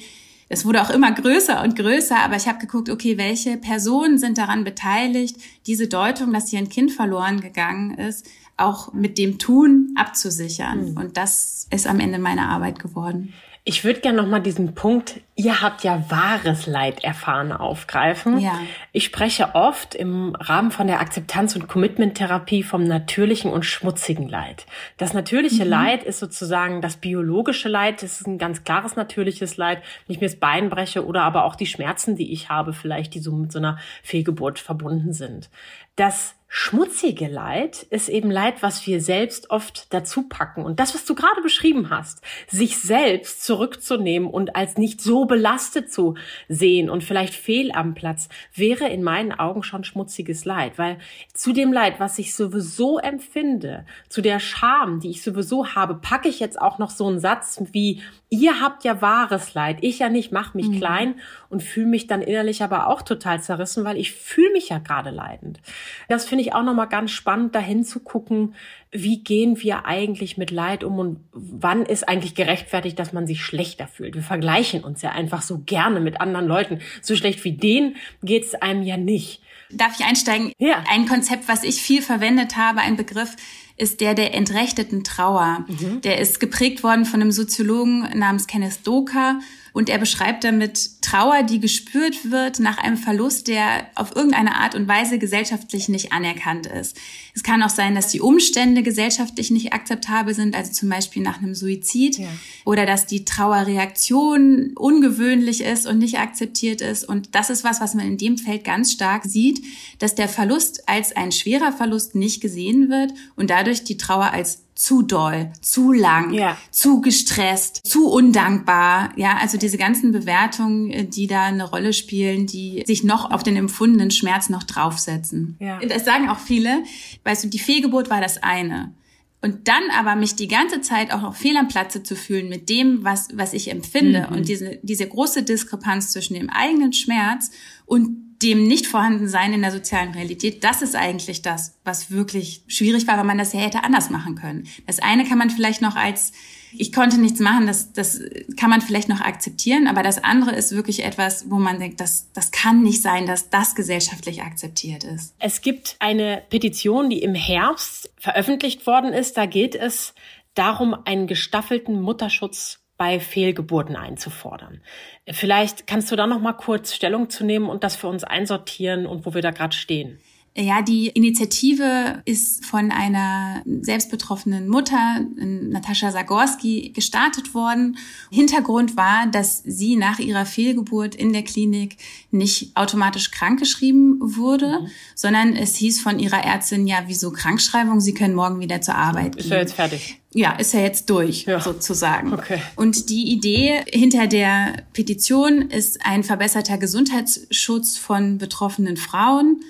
es 0.53 0.65
wurde 0.65 0.83
auch 0.83 0.91
immer 0.91 1.13
größer 1.13 1.63
und 1.63 1.77
größer, 1.77 2.19
aber 2.19 2.35
ich 2.35 2.49
habe 2.49 2.59
geguckt, 2.59 2.91
okay, 2.91 3.17
welche 3.17 3.57
Personen 3.57 4.19
sind 4.19 4.37
daran 4.37 4.65
beteiligt, 4.65 5.37
diese 5.67 5.87
Deutung, 5.87 6.33
dass 6.33 6.51
hier 6.51 6.59
ein 6.59 6.69
Kind 6.69 6.91
verloren 6.91 7.41
gegangen 7.41 7.97
ist, 7.97 8.27
auch 8.61 8.93
mit 8.93 9.19
dem 9.19 9.39
Tun 9.39 9.95
abzusichern. 9.97 10.93
Mhm. 10.93 10.97
Und 10.97 11.17
das 11.17 11.67
ist 11.71 11.87
am 11.87 12.01
Ende 12.01 12.19
meine 12.19 12.49
Arbeit 12.49 12.79
geworden. 12.79 13.33
Ich 13.63 13.85
würde 13.85 14.01
gerne 14.01 14.23
nochmal 14.23 14.41
diesen 14.41 14.75
Punkt, 14.75 15.21
ihr 15.37 15.61
habt 15.61 15.85
ja 15.85 16.03
wahres 16.09 16.67
Leid 16.67 17.05
erfahren, 17.05 17.53
aufgreifen. 17.53 18.39
Ja. 18.39 18.59
Ich 18.93 19.05
spreche 19.05 19.55
oft 19.55 19.95
im 19.95 20.35
Rahmen 20.35 20.71
von 20.71 20.87
der 20.87 21.01
Akzeptanz- 21.01 21.55
und 21.57 21.69
Commitment-Therapie 21.69 22.63
vom 22.63 22.85
natürlichen 22.85 23.53
und 23.53 23.67
schmutzigen 23.67 24.29
Leid. 24.31 24.65
Das 24.97 25.13
natürliche 25.13 25.65
mhm. 25.67 25.71
Leid 25.71 26.05
ist 26.05 26.21
sozusagen 26.21 26.81
das 26.81 26.97
biologische 26.97 27.69
Leid. 27.69 28.03
Das 28.03 28.21
ist 28.21 28.27
ein 28.27 28.39
ganz 28.39 28.65
klares 28.65 28.97
natürliches 28.97 29.59
Leid, 29.59 29.83
wenn 30.07 30.15
ich 30.15 30.21
mir 30.23 30.29
das 30.29 30.41
Bein 30.41 30.71
breche 30.71 31.05
oder 31.05 31.23
aber 31.23 31.45
auch 31.45 31.55
die 31.55 31.67
Schmerzen, 31.67 32.17
die 32.17 32.33
ich 32.33 32.49
habe, 32.49 32.73
vielleicht, 32.73 33.13
die 33.13 33.21
so 33.21 33.31
mit 33.31 33.53
so 33.53 33.59
einer 33.59 33.77
Fehlgeburt 34.03 34.59
verbunden 34.59 35.13
sind. 35.13 35.51
Das 35.97 36.35
schmutzige 36.53 37.29
Leid 37.29 37.87
ist 37.91 38.09
eben 38.09 38.29
Leid, 38.29 38.61
was 38.61 38.85
wir 38.85 39.01
selbst 39.01 39.51
oft 39.51 39.87
dazu 39.95 40.29
packen. 40.29 40.65
Und 40.65 40.81
das, 40.81 40.95
was 40.95 41.05
du 41.05 41.15
gerade 41.15 41.41
beschrieben 41.43 41.91
hast, 41.91 42.23
sich 42.49 42.77
selbst 42.79 43.45
zurückzunehmen 43.45 44.29
und 44.29 44.57
als 44.57 44.77
nicht 44.77 45.01
so 45.01 45.27
belastet 45.27 45.93
zu 45.93 46.17
sehen 46.49 46.91
und 46.91 47.05
vielleicht 47.05 47.35
fehl 47.35 47.71
am 47.71 47.95
Platz, 47.95 48.29
wäre 48.53 48.89
in 48.89 49.05
meinen 49.05 49.33
Augen 49.33 49.63
schon 49.63 49.85
schmutziges 49.85 50.45
Leid. 50.45 50.77
Weil 50.77 50.99
zu 51.33 51.53
dem 51.53 51.73
Leid, 51.73 52.01
was 52.01 52.19
ich 52.19 52.35
sowieso 52.35 52.99
empfinde, 52.99 53.87
zu 54.09 54.21
der 54.21 54.41
Scham, 54.41 54.99
die 54.99 55.11
ich 55.11 55.23
sowieso 55.23 55.77
habe, 55.77 55.95
packe 55.95 56.29
ich 56.29 56.41
jetzt 56.41 56.61
auch 56.61 56.79
noch 56.79 56.91
so 56.91 57.07
einen 57.07 57.21
Satz 57.21 57.63
wie, 57.71 58.03
ihr 58.31 58.61
habt 58.61 58.85
ja 58.85 59.03
wahres 59.03 59.55
Leid, 59.55 59.79
ich 59.81 59.99
ja 59.99 60.09
nicht, 60.09 60.31
mach 60.31 60.55
mich 60.55 60.69
mhm. 60.69 60.79
klein 60.79 61.15
und 61.49 61.65
fühle 61.65 61.89
mich 61.89 62.07
dann 62.07 62.23
innerlich 62.23 62.63
aber 62.63 62.87
auch 62.87 63.03
total 63.03 63.43
zerrissen, 63.43 63.85
weil 63.85 63.99
ich 63.99 64.13
fühle 64.13 64.53
mich 64.53 64.69
ja 64.69 64.79
gerade 64.79 65.11
leidend. 65.11 65.61
Das 66.09 66.25
finde 66.27 66.43
ich 66.45 66.55
auch 66.55 66.63
nochmal 66.63 66.89
ganz 66.89 67.11
spannend, 67.11 67.57
dahin 67.57 67.85
zu 67.85 67.99
gucken, 68.01 68.55
wie 68.93 69.23
gehen 69.23 69.61
wir 69.63 69.85
eigentlich 69.85 70.39
mit 70.39 70.53
Leid 70.53 70.85
um 70.85 70.99
und 71.01 71.21
wann 71.33 71.85
ist 71.85 72.09
eigentlich 72.09 72.37
gerechtfertigt, 72.37 72.99
dass 72.99 73.13
man 73.13 73.27
sich 73.27 73.45
schlechter 73.45 73.89
fühlt. 73.89 74.15
Wir 74.15 74.23
vergleichen 74.23 74.85
uns 74.85 75.03
ja 75.03 75.11
einfach 75.11 75.43
so 75.43 75.59
gerne 75.59 76.01
mit 76.01 76.21
anderen 76.21 76.47
Leuten. 76.47 76.81
So 77.03 77.17
schlecht 77.17 77.45
wie 77.45 77.53
denen 77.53 77.97
geht's 78.23 78.55
einem 78.55 78.83
ja 78.83 78.97
nicht. 78.97 79.43
Darf 79.73 79.99
ich 79.99 80.07
einsteigen? 80.07 80.53
Ja. 80.59 80.83
Ein 80.91 81.07
Konzept, 81.07 81.49
was 81.49 81.63
ich 81.63 81.83
viel 81.83 82.03
verwendet 82.03 82.57
habe, 82.57 82.81
ein 82.81 82.97
Begriff, 82.97 83.37
ist 83.81 84.01
der 84.01 84.15
der 84.15 84.35
entrechteten 84.35 85.05
Trauer. 85.05 85.65
Mhm. 85.69 86.01
Der 86.03 86.19
ist 86.19 86.41
geprägt 86.41 86.83
worden 86.83 87.05
von 87.05 87.21
einem 87.21 87.33
Soziologen 87.33 88.09
namens 88.19 88.47
Kenneth 88.47 88.87
Doka 88.87 89.41
und 89.73 89.89
er 89.89 89.99
beschreibt 89.99 90.45
damit 90.45 91.03
Trauer, 91.03 91.43
die 91.43 91.61
gespürt 91.61 92.31
wird 92.31 92.59
nach 92.59 92.79
einem 92.79 92.97
Verlust, 92.97 93.49
der 93.49 93.87
auf 93.95 94.15
irgendeine 94.17 94.57
Art 94.57 94.75
und 94.75 94.89
Weise 94.89 95.19
gesellschaftlich 95.19 95.89
nicht 95.89 96.13
anerkannt 96.13 96.67
ist. 96.67 96.97
Es 97.35 97.43
kann 97.43 97.63
auch 97.63 97.71
sein, 97.71 97.95
dass 97.95 98.09
die 98.09 98.21
Umstände 98.21 98.83
gesellschaftlich 98.83 99.51
nicht 99.51 99.73
akzeptabel 99.73 100.35
sind, 100.35 100.57
also 100.57 100.73
zum 100.73 100.89
Beispiel 100.89 101.23
nach 101.23 101.39
einem 101.39 101.55
Suizid, 101.55 102.19
ja. 102.19 102.29
oder 102.65 102.85
dass 102.85 103.07
die 103.07 103.25
Trauerreaktion 103.25 104.73
ungewöhnlich 104.75 105.63
ist 105.63 105.87
und 105.87 105.99
nicht 105.99 106.19
akzeptiert 106.19 106.81
ist. 106.81 107.09
Und 107.09 107.35
das 107.35 107.51
ist 107.51 107.63
was, 107.63 107.81
was 107.81 107.95
man 107.95 108.07
in 108.07 108.19
dem 108.19 108.39
Feld 108.39 108.65
ganz 108.65 108.93
stark 108.93 109.25
sieht, 109.25 109.65
dass 109.99 110.15
der 110.15 110.29
Verlust 110.29 110.89
als 110.89 111.15
ein 111.15 111.31
schwerer 111.33 111.73
Verlust 111.73 112.15
nicht 112.15 112.41
gesehen 112.41 112.91
wird 112.91 113.13
und 113.37 113.51
dadurch 113.51 113.70
die 113.85 113.97
Trauer 113.97 114.33
als 114.33 114.65
zu 114.75 115.03
doll, 115.03 115.53
zu 115.61 115.93
lang, 115.93 116.33
ja. 116.33 116.57
zu 116.71 117.03
gestresst, 117.03 117.87
zu 117.87 118.09
undankbar. 118.09 119.13
Ja, 119.17 119.37
also 119.37 119.59
diese 119.59 119.77
ganzen 119.77 120.11
Bewertungen, 120.11 120.91
äh, 120.91 121.05
die 121.05 121.27
da 121.27 121.45
eine 121.45 121.69
Rolle 121.69 121.93
spielen, 121.93 122.47
die 122.47 122.83
sich 122.87 123.05
noch 123.05 123.31
auf 123.31 123.43
den 123.43 123.57
empfundenen 123.57 124.11
Schmerz 124.11 124.49
noch 124.49 124.63
draufsetzen. 124.63 125.57
Ja. 125.61 125.81
Das 125.81 126.05
sagen 126.05 126.31
auch 126.31 126.39
viele. 126.39 126.83
Weißt 127.25 127.45
du, 127.45 127.49
die 127.49 127.59
Fehlgeburt 127.59 128.09
war 128.09 128.23
das 128.23 128.43
eine. 128.43 128.95
Und 129.43 129.69
dann 129.69 129.83
aber 129.95 130.17
mich 130.17 130.35
die 130.37 130.49
ganze 130.49 130.81
Zeit 130.81 131.13
auch 131.13 131.23
noch 131.23 131.35
fehl 131.35 131.57
am 131.57 131.69
Platze 131.69 132.03
zu 132.03 132.15
fühlen 132.15 132.49
mit 132.49 132.69
dem, 132.69 133.05
was, 133.05 133.29
was 133.33 133.55
ich 133.55 133.71
empfinde 133.71 134.27
mhm. 134.29 134.37
und 134.37 134.49
diese, 134.49 134.79
diese 134.83 135.07
große 135.07 135.43
Diskrepanz 135.43 136.13
zwischen 136.13 136.35
dem 136.35 136.51
eigenen 136.51 136.93
Schmerz 136.93 137.51
und 137.87 138.30
dem 138.43 138.67
nicht 138.67 138.87
vorhanden 138.87 139.29
sein 139.29 139.53
in 139.53 139.63
der 139.63 139.71
sozialen 139.71 140.13
Realität, 140.13 140.65
das 140.65 140.83
ist 140.83 140.97
eigentlich 140.97 141.43
das, 141.43 141.79
was 141.85 142.11
wirklich 142.11 142.63
schwierig 142.69 143.07
war, 143.07 143.19
weil 143.19 143.25
man 143.25 143.39
das 143.39 143.53
ja 143.53 143.61
hätte 143.61 143.85
anders 143.85 144.11
machen 144.11 144.35
können. 144.35 144.67
Das 144.87 144.99
eine 144.99 145.25
kann 145.25 145.39
man 145.39 145.51
vielleicht 145.51 145.83
noch 145.83 145.97
als 145.97 146.33
ich 146.73 146.93
konnte 146.93 147.19
nichts 147.19 147.41
machen, 147.41 147.67
das, 147.67 147.93
das 147.93 148.21
kann 148.57 148.71
man 148.71 148.81
vielleicht 148.81 149.09
noch 149.09 149.21
akzeptieren, 149.21 149.87
aber 149.87 150.03
das 150.03 150.23
andere 150.23 150.55
ist 150.55 150.73
wirklich 150.73 151.05
etwas, 151.05 151.51
wo 151.51 151.57
man 151.57 151.81
denkt, 151.81 152.01
das, 152.01 152.31
das 152.33 152.53
kann 152.53 152.83
nicht 152.83 153.03
sein, 153.03 153.27
dass 153.27 153.51
das 153.51 153.75
gesellschaftlich 153.75 154.43
akzeptiert 154.43 155.05
ist. 155.05 155.35
Es 155.39 155.63
gibt 155.63 155.97
eine 155.99 156.43
Petition, 156.49 157.11
die 157.11 157.23
im 157.23 157.35
Herbst 157.35 158.11
veröffentlicht 158.19 158.87
worden 158.87 159.13
ist. 159.13 159.37
Da 159.37 159.47
geht 159.47 159.75
es 159.75 160.15
darum, 160.55 160.95
einen 161.05 161.27
gestaffelten 161.27 162.01
Mutterschutz 162.01 162.80
bei 163.01 163.19
Fehlgeburten 163.19 163.97
einzufordern. 163.97 164.83
Vielleicht 165.27 165.87
kannst 165.87 166.13
du 166.13 166.17
da 166.17 166.27
noch 166.27 166.39
mal 166.39 166.53
kurz 166.53 166.93
Stellung 166.93 167.31
zu 167.31 167.47
nehmen 167.47 167.71
und 167.71 167.83
das 167.83 167.97
für 167.97 168.09
uns 168.09 168.25
einsortieren 168.25 169.07
und 169.07 169.25
wo 169.25 169.33
wir 169.33 169.41
da 169.41 169.53
gerade 169.53 169.75
stehen. 169.75 170.21
Ja, 170.57 170.83
die 170.83 171.07
Initiative 171.07 172.23
ist 172.25 172.65
von 172.65 172.91
einer 172.91 173.63
selbstbetroffenen 173.65 174.67
Mutter, 174.67 175.25
Natascha 175.37 176.11
Zagorski, 176.11 176.91
gestartet 176.93 177.55
worden. 177.55 177.97
Hintergrund 178.33 178.97
war, 178.97 179.29
dass 179.29 179.63
sie 179.65 179.95
nach 179.95 180.19
ihrer 180.19 180.45
Fehlgeburt 180.47 181.15
in 181.15 181.33
der 181.33 181.45
Klinik 181.45 181.99
nicht 182.33 182.77
automatisch 182.77 183.31
krankgeschrieben 183.31 184.19
wurde, 184.21 184.81
mhm. 184.81 184.87
sondern 185.15 185.55
es 185.55 185.77
hieß 185.77 186.01
von 186.01 186.19
ihrer 186.19 186.45
Ärztin, 186.45 186.89
ja, 186.89 187.05
wieso 187.07 187.31
Krankschreibung? 187.31 188.01
Sie 188.01 188.13
können 188.15 188.35
morgen 188.35 188.59
wieder 188.59 188.81
zur 188.81 188.97
Arbeit 188.97 189.37
gehen. 189.37 189.45
Ist 189.45 189.51
ja 189.51 189.59
jetzt 189.59 189.75
fertig. 189.75 190.21
Ja, 190.33 190.53
ist 190.55 190.75
ja 190.75 190.81
jetzt 190.81 191.09
durch, 191.11 191.45
ja. 191.45 191.61
sozusagen. 191.61 192.33
Okay. 192.35 192.61
Und 192.75 193.09
die 193.09 193.31
Idee 193.33 193.85
hinter 193.89 194.27
der 194.27 194.83
Petition 194.95 195.63
ist 195.63 196.05
ein 196.05 196.25
verbesserter 196.25 196.77
Gesundheitsschutz 196.77 197.97
von 197.97 198.39
betroffenen 198.39 198.97
Frauen 198.97 199.61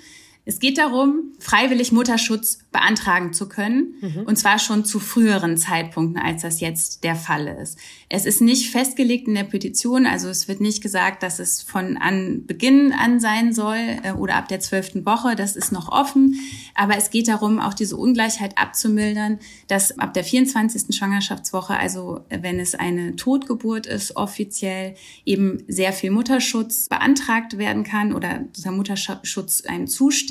es 0.43 0.59
geht 0.59 0.79
darum, 0.79 1.33
freiwillig 1.37 1.91
Mutterschutz 1.91 2.59
beantragen 2.71 3.31
zu 3.31 3.47
können. 3.47 3.93
Mhm. 4.01 4.23
Und 4.23 4.37
zwar 4.37 4.57
schon 4.57 4.85
zu 4.85 4.99
früheren 4.99 5.55
Zeitpunkten, 5.55 6.19
als 6.19 6.41
das 6.41 6.61
jetzt 6.61 7.03
der 7.03 7.15
Fall 7.15 7.47
ist. 7.47 7.77
Es 8.09 8.25
ist 8.25 8.41
nicht 8.41 8.71
festgelegt 8.71 9.27
in 9.27 9.35
der 9.35 9.43
Petition, 9.43 10.07
also 10.07 10.29
es 10.29 10.47
wird 10.47 10.59
nicht 10.59 10.81
gesagt, 10.81 11.21
dass 11.21 11.37
es 11.37 11.61
von 11.61 11.97
an 11.97 12.47
Beginn 12.47 12.91
an 12.91 13.19
sein 13.19 13.53
soll 13.53 13.77
äh, 14.03 14.13
oder 14.13 14.35
ab 14.35 14.47
der 14.47 14.59
zwölften 14.59 15.05
Woche. 15.05 15.35
Das 15.35 15.55
ist 15.55 15.71
noch 15.71 15.91
offen. 15.91 16.39
Aber 16.73 16.97
es 16.97 17.11
geht 17.11 17.27
darum, 17.27 17.59
auch 17.59 17.75
diese 17.75 17.95
Ungleichheit 17.95 18.57
abzumildern, 18.57 19.37
dass 19.67 19.99
ab 19.99 20.15
der 20.15 20.23
24. 20.23 20.95
Schwangerschaftswoche, 20.95 21.77
also 21.77 22.21
wenn 22.29 22.59
es 22.59 22.73
eine 22.73 23.15
Totgeburt 23.15 23.85
ist, 23.85 24.15
offiziell 24.15 24.95
eben 25.23 25.63
sehr 25.67 25.93
viel 25.93 26.09
Mutterschutz 26.09 26.87
beantragt 26.87 27.59
werden 27.59 27.83
kann 27.83 28.13
oder 28.13 28.39
dieser 28.55 28.71
Mutterschutz 28.71 29.65
einem 29.65 29.87
zusteht 29.87 30.30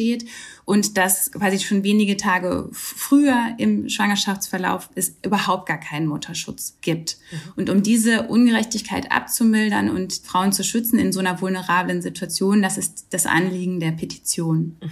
und 0.65 0.97
dass 0.97 1.33
quasi 1.33 1.59
schon 1.59 1.83
wenige 1.83 2.17
Tage 2.17 2.69
früher 2.73 3.55
im 3.59 3.89
Schwangerschaftsverlauf 3.89 4.91
es 4.95 5.17
überhaupt 5.25 5.67
gar 5.67 5.79
keinen 5.79 6.07
Mutterschutz 6.07 6.79
gibt. 6.81 7.19
Mhm. 7.31 7.53
Und 7.57 7.71
um 7.71 7.83
diese 7.83 8.29
Ungerechtigkeit 8.29 9.11
abzumildern 9.13 9.91
und 9.91 10.15
Frauen 10.25 10.53
zu 10.53 10.65
schützen 10.65 10.99
in 10.99 11.13
so 11.13 11.21
einer 11.21 11.41
vulnerablen 11.41 12.03
Situation, 12.03 12.63
das 12.63 12.79
ist 12.79 13.07
das 13.11 13.27
Anliegen 13.27 13.81
der 13.81 13.93
Petition. 13.93 14.77
Mhm. 14.83 14.91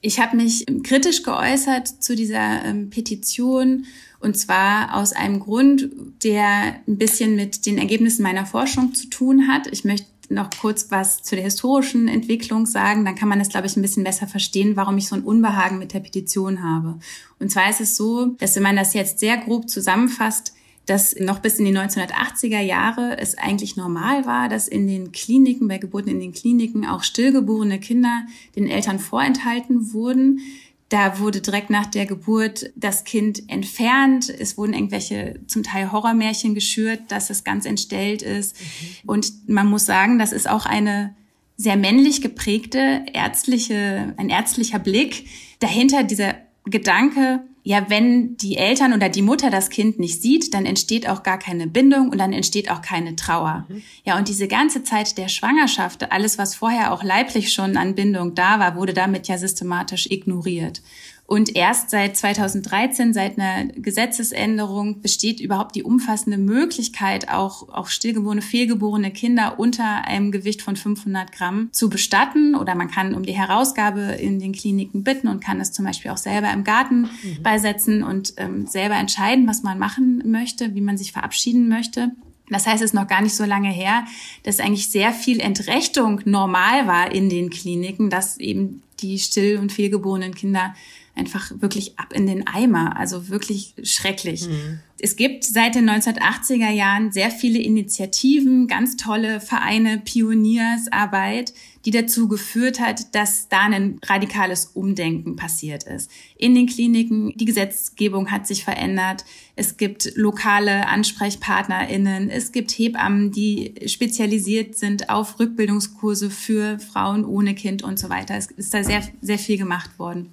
Ich 0.00 0.20
habe 0.20 0.36
mich 0.36 0.64
kritisch 0.84 1.22
geäußert 1.22 1.88
zu 1.88 2.14
dieser 2.14 2.64
ähm, 2.64 2.90
Petition 2.90 3.86
und 4.20 4.36
zwar 4.36 4.96
aus 4.96 5.12
einem 5.12 5.40
Grund, 5.40 5.88
der 6.22 6.80
ein 6.86 6.98
bisschen 6.98 7.36
mit 7.36 7.66
den 7.66 7.78
Ergebnissen 7.78 8.22
meiner 8.22 8.46
Forschung 8.46 8.94
zu 8.94 9.08
tun 9.08 9.48
hat. 9.48 9.66
Ich 9.68 9.84
möchte 9.84 10.06
noch 10.30 10.50
kurz 10.60 10.90
was 10.90 11.22
zu 11.22 11.34
der 11.34 11.44
historischen 11.44 12.08
Entwicklung 12.08 12.66
sagen, 12.66 13.04
dann 13.04 13.14
kann 13.14 13.28
man 13.28 13.38
das, 13.38 13.48
glaube 13.48 13.66
ich, 13.66 13.76
ein 13.76 13.82
bisschen 13.82 14.04
besser 14.04 14.26
verstehen, 14.26 14.76
warum 14.76 14.98
ich 14.98 15.08
so 15.08 15.14
ein 15.14 15.22
Unbehagen 15.22 15.78
mit 15.78 15.92
der 15.92 16.00
Petition 16.00 16.62
habe. 16.62 16.98
Und 17.38 17.50
zwar 17.50 17.70
ist 17.70 17.80
es 17.80 17.96
so, 17.96 18.26
dass 18.38 18.56
wenn 18.56 18.62
man 18.62 18.76
das 18.76 18.94
jetzt 18.94 19.18
sehr 19.18 19.36
grob 19.36 19.68
zusammenfasst, 19.68 20.52
dass 20.86 21.16
noch 21.18 21.40
bis 21.40 21.58
in 21.58 21.64
die 21.64 21.76
1980er 21.76 22.60
Jahre 22.60 23.18
es 23.18 23.36
eigentlich 23.36 23.76
normal 23.76 24.24
war, 24.24 24.48
dass 24.48 24.68
in 24.68 24.86
den 24.86 25.10
Kliniken, 25.10 25.66
bei 25.66 25.78
Geburten 25.78 26.10
in 26.10 26.20
den 26.20 26.32
Kliniken 26.32 26.86
auch 26.86 27.02
stillgeborene 27.02 27.80
Kinder 27.80 28.24
den 28.54 28.68
Eltern 28.68 29.00
vorenthalten 29.00 29.92
wurden. 29.92 30.40
Da 30.88 31.18
wurde 31.18 31.40
direkt 31.40 31.68
nach 31.68 31.86
der 31.86 32.06
Geburt 32.06 32.70
das 32.76 33.02
Kind 33.04 33.48
entfernt. 33.48 34.28
Es 34.30 34.56
wurden 34.56 34.72
irgendwelche 34.72 35.40
zum 35.48 35.64
Teil 35.64 35.90
Horrormärchen 35.90 36.54
geschürt, 36.54 37.00
dass 37.08 37.28
es 37.28 37.42
ganz 37.42 37.64
entstellt 37.64 38.22
ist. 38.22 38.56
Mhm. 38.60 39.10
Und 39.10 39.48
man 39.48 39.66
muss 39.66 39.84
sagen, 39.84 40.18
das 40.18 40.32
ist 40.32 40.48
auch 40.48 40.64
eine 40.64 41.16
sehr 41.56 41.76
männlich 41.76 42.20
geprägte 42.20 43.04
ärztliche, 43.12 44.14
ein 44.16 44.28
ärztlicher 44.28 44.78
Blick. 44.78 45.26
Dahinter 45.58 46.04
dieser 46.04 46.34
Gedanke, 46.64 47.42
ja, 47.66 47.90
wenn 47.90 48.36
die 48.36 48.56
Eltern 48.56 48.92
oder 48.92 49.08
die 49.08 49.22
Mutter 49.22 49.50
das 49.50 49.70
Kind 49.70 49.98
nicht 49.98 50.22
sieht, 50.22 50.54
dann 50.54 50.66
entsteht 50.66 51.08
auch 51.08 51.24
gar 51.24 51.36
keine 51.36 51.66
Bindung 51.66 52.10
und 52.10 52.18
dann 52.18 52.32
entsteht 52.32 52.70
auch 52.70 52.80
keine 52.80 53.16
Trauer. 53.16 53.66
Mhm. 53.68 53.82
Ja, 54.04 54.16
und 54.16 54.28
diese 54.28 54.46
ganze 54.46 54.84
Zeit 54.84 55.18
der 55.18 55.26
Schwangerschaft, 55.26 56.12
alles, 56.12 56.38
was 56.38 56.54
vorher 56.54 56.92
auch 56.92 57.02
leiblich 57.02 57.52
schon 57.52 57.76
an 57.76 57.96
Bindung 57.96 58.36
da 58.36 58.60
war, 58.60 58.76
wurde 58.76 58.94
damit 58.94 59.26
ja 59.26 59.36
systematisch 59.36 60.08
ignoriert. 60.08 60.80
Und 61.26 61.56
erst 61.56 61.90
seit 61.90 62.16
2013, 62.16 63.12
seit 63.12 63.36
einer 63.36 63.66
Gesetzesänderung, 63.72 65.00
besteht 65.02 65.40
überhaupt 65.40 65.74
die 65.74 65.82
umfassende 65.82 66.38
Möglichkeit, 66.38 67.28
auch, 67.28 67.68
auch 67.68 67.88
stillgeborene, 67.88 68.42
fehlgeborene 68.42 69.10
Kinder 69.10 69.58
unter 69.58 70.04
einem 70.06 70.30
Gewicht 70.30 70.62
von 70.62 70.76
500 70.76 71.32
Gramm 71.32 71.68
zu 71.72 71.90
bestatten. 71.90 72.54
Oder 72.54 72.76
man 72.76 72.88
kann 72.88 73.14
um 73.14 73.24
die 73.24 73.32
Herausgabe 73.32 74.00
in 74.00 74.38
den 74.38 74.52
Kliniken 74.52 75.02
bitten 75.02 75.26
und 75.26 75.42
kann 75.42 75.60
es 75.60 75.72
zum 75.72 75.84
Beispiel 75.84 76.12
auch 76.12 76.16
selber 76.16 76.52
im 76.52 76.62
Garten 76.62 77.02
mhm. 77.02 77.42
beisetzen 77.42 78.04
und 78.04 78.34
ähm, 78.36 78.66
selber 78.66 78.94
entscheiden, 78.94 79.48
was 79.48 79.64
man 79.64 79.80
machen 79.80 80.22
möchte, 80.30 80.76
wie 80.76 80.80
man 80.80 80.96
sich 80.96 81.10
verabschieden 81.10 81.68
möchte. 81.68 82.12
Das 82.48 82.66
heißt, 82.66 82.82
es 82.82 82.90
ist 82.90 82.94
noch 82.94 83.08
gar 83.08 83.22
nicht 83.22 83.34
so 83.34 83.44
lange 83.44 83.70
her, 83.70 84.04
dass 84.44 84.60
eigentlich 84.60 84.88
sehr 84.88 85.12
viel 85.12 85.40
Entrechtung 85.40 86.20
normal 86.24 86.86
war 86.86 87.10
in 87.10 87.28
den 87.28 87.50
Kliniken, 87.50 88.10
dass 88.10 88.38
eben 88.38 88.82
die 89.00 89.18
still- 89.18 89.58
und 89.58 89.72
fehlgeborenen 89.72 90.34
Kinder 90.34 90.74
einfach 91.16 91.50
wirklich 91.60 91.98
ab 91.98 92.12
in 92.12 92.26
den 92.26 92.46
Eimer. 92.46 92.96
Also 92.96 93.28
wirklich 93.28 93.74
schrecklich. 93.82 94.48
Mhm. 94.48 94.80
Es 94.98 95.16
gibt 95.16 95.44
seit 95.44 95.74
den 95.74 95.90
1980er 95.90 96.70
Jahren 96.70 97.12
sehr 97.12 97.30
viele 97.30 97.58
Initiativen, 97.58 98.66
ganz 98.66 98.96
tolle 98.96 99.40
Vereine, 99.40 100.00
Pioniersarbeit, 100.02 101.52
die 101.84 101.90
dazu 101.90 102.28
geführt 102.28 102.80
hat, 102.80 103.14
dass 103.14 103.48
da 103.48 103.60
ein 103.64 104.00
radikales 104.06 104.66
Umdenken 104.72 105.36
passiert 105.36 105.84
ist. 105.84 106.10
In 106.36 106.54
den 106.54 106.66
Kliniken, 106.66 107.34
die 107.36 107.44
Gesetzgebung 107.44 108.30
hat 108.30 108.46
sich 108.46 108.64
verändert. 108.64 109.26
Es 109.54 109.76
gibt 109.76 110.12
lokale 110.16 110.88
AnsprechpartnerInnen. 110.88 112.30
Es 112.30 112.52
gibt 112.52 112.72
Hebammen, 112.72 113.32
die 113.32 113.74
spezialisiert 113.86 114.76
sind 114.76 115.10
auf 115.10 115.38
Rückbildungskurse 115.38 116.30
für 116.30 116.78
Frauen 116.78 117.26
ohne 117.26 117.54
Kind 117.54 117.82
und 117.82 117.98
so 117.98 118.08
weiter. 118.08 118.34
Es 118.34 118.46
ist 118.46 118.72
da 118.72 118.82
sehr, 118.82 119.02
sehr 119.20 119.38
viel 119.38 119.58
gemacht 119.58 119.98
worden. 119.98 120.32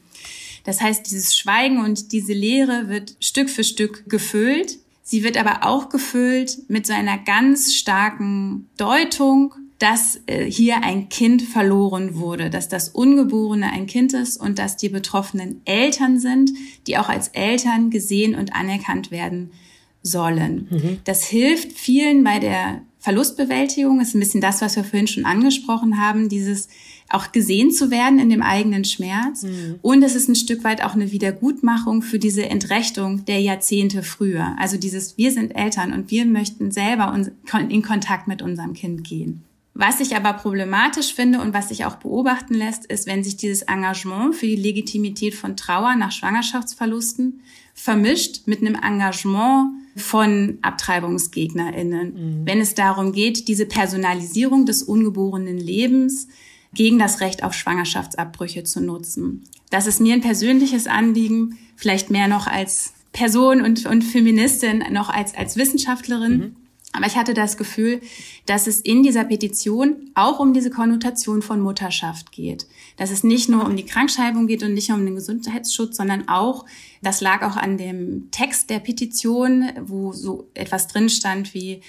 Das 0.64 0.82
heißt, 0.82 1.06
dieses 1.10 1.36
Schweigen 1.36 1.80
und 1.84 2.12
diese 2.12 2.34
Leere 2.34 2.88
wird 2.88 3.16
Stück 3.20 3.50
für 3.50 3.64
Stück 3.64 4.10
gefüllt. 4.10 4.78
Sie 5.04 5.24
wird 5.24 5.38
aber 5.38 5.66
auch 5.68 5.90
gefüllt 5.90 6.58
mit 6.70 6.88
so 6.88 6.94
einer 6.94 7.18
ganz 7.18 7.74
starken 7.74 8.70
Deutung, 8.78 9.54
dass 9.80 10.22
äh, 10.28 10.46
hier 10.50 10.82
ein 10.82 11.10
Kind 11.10 11.42
verloren 11.42 12.16
wurde, 12.16 12.50
dass 12.50 12.70
das 12.70 12.88
Ungeborene 12.88 13.70
ein 13.70 13.86
Kind 13.86 14.14
ist 14.14 14.38
und 14.38 14.58
dass 14.58 14.78
die 14.78 14.88
betroffenen 14.88 15.60
Eltern 15.66 16.20
sind, 16.20 16.52
die 16.88 16.98
auch 16.98 17.10
als 17.10 17.28
Eltern 17.30 17.90
gesehen 17.90 18.36
und 18.36 18.56
anerkannt 18.56 19.12
werden 19.12 19.52
sollen. 20.02 20.68
Mhm. 20.70 21.00
Das 21.04 21.26
hilft 21.26 21.74
vielen 21.74 22.24
bei 22.24 22.40
der 22.40 22.82
Verlustbewältigung. 23.00 24.00
Das 24.00 24.10
ist 24.10 24.14
ein 24.14 24.22
bisschen 24.22 24.40
das, 24.40 24.62
was 24.62 24.78
wir 24.78 24.86
vorhin 24.86 25.08
schon 25.08 25.26
angesprochen 25.26 26.00
haben, 26.00 26.30
dieses 26.30 26.70
auch 27.10 27.32
gesehen 27.32 27.72
zu 27.72 27.92
werden 27.92 28.20
in 28.20 28.30
dem 28.30 28.42
eigenen 28.42 28.86
Schmerz. 28.86 29.44
Mhm. 29.44 29.80
Und 29.82 30.04
es 30.04 30.16
ist 30.16 30.30
ein 30.30 30.36
Stück 30.36 30.64
weit 30.64 30.84
auch 30.84 30.96
eine 30.96 31.12
Wiedergutmachung 31.12 32.02
für 32.02 32.20
diese 32.20 32.50
Entrechtung 32.50 33.26
der 33.26 33.40
Jahrzehnte 33.40 34.04
früher. 34.04 34.56
Also 34.60 34.78
dieses, 34.78 35.18
wir 35.18 35.32
sind 35.32 35.52
Eltern 35.52 35.94
und 35.94 36.12
wir 36.12 36.26
möchten 36.26 36.72
selber 36.72 37.14
in 37.70 37.82
Kontakt 37.84 38.28
mit 38.28 38.42
unserem 38.42 38.74
Kind 38.74 39.04
gehen. 39.04 39.44
Was 39.76 40.00
ich 40.00 40.16
aber 40.16 40.34
problematisch 40.34 41.16
finde 41.16 41.42
und 41.42 41.54
was 41.54 41.70
sich 41.70 41.86
auch 41.86 41.96
beobachten 41.96 42.54
lässt, 42.54 42.86
ist, 42.86 43.08
wenn 43.08 43.24
sich 43.24 43.38
dieses 43.38 43.64
Engagement 43.64 44.36
für 44.36 44.46
die 44.46 44.56
Legitimität 44.56 45.34
von 45.34 45.58
Trauer 45.58 45.96
nach 45.96 46.12
Schwangerschaftsverlusten 46.12 47.42
vermischt 47.74 48.46
mit 48.46 48.62
einem 48.62 48.76
Engagement 48.76 49.72
von 49.96 50.60
AbtreibungsgegnerInnen. 50.62 52.14
Mhm. 52.14 52.46
Wenn 52.46 52.60
es 52.60 52.76
darum 52.76 53.14
geht, 53.14 53.48
diese 53.48 53.66
Personalisierung 53.66 54.68
des 54.68 54.84
ungeborenen 54.84 55.58
Lebens 55.58 56.28
gegen 56.74 57.00
das 57.00 57.22
Recht 57.22 57.44
auf 57.44 57.54
Schwangerschaftsabbrüche 57.54 58.64
zu 58.64 58.82
nutzen. 58.82 59.44
Das 59.70 59.88
ist 59.88 60.00
mir 60.00 60.14
ein 60.14 60.22
persönliches 60.22 60.88
Anliegen, 60.88 61.58
vielleicht 61.76 62.10
mehr 62.10 62.28
noch 62.28 62.48
als 62.48 62.94
Person 63.12 63.62
und, 63.62 63.86
und 63.86 64.04
Feministin, 64.04 64.84
noch 64.92 65.10
als, 65.10 65.36
als 65.36 65.56
Wissenschaftlerin. 65.56 66.38
Mhm. 66.38 66.56
Aber 66.96 67.08
ich 67.08 67.18
hatte 67.18 67.34
das 67.34 67.58
Gefühl, 67.58 68.02
dass 68.46 68.68
es 68.68 68.80
in 68.80 69.02
dieser 69.02 69.24
Petition 69.24 70.12
auch 70.14 70.40
um 70.40 70.54
diese 70.54 70.70
Konnotation 70.70 71.42
von 71.42 71.60
Mutterschaft 71.60 72.32
geht. 72.32 72.68
Dass 72.98 73.10
es 73.10 73.24
nicht 73.24 73.50
nur 73.50 73.66
um 73.66 73.76
die 73.76 73.86
Krankschreibung 73.86 74.46
geht 74.46 74.62
und 74.62 74.76
nicht 74.76 74.90
nur 74.90 75.00
um 75.00 75.06
den 75.06 75.16
Gesundheitsschutz, 75.16 75.98
sondern 75.98 76.28
auch, 76.28 76.66
das 77.02 77.20
lag 77.20 77.42
auch 77.42 77.58
an 77.58 77.78
dem 77.78 78.30
Text 78.30 78.70
der 78.70 78.78
Petition, 78.78 79.72
wo 79.82 80.14
so 80.14 80.48
etwas 80.54 80.88
drin 80.88 81.10
stand 81.10 81.56
wie, 81.56 81.82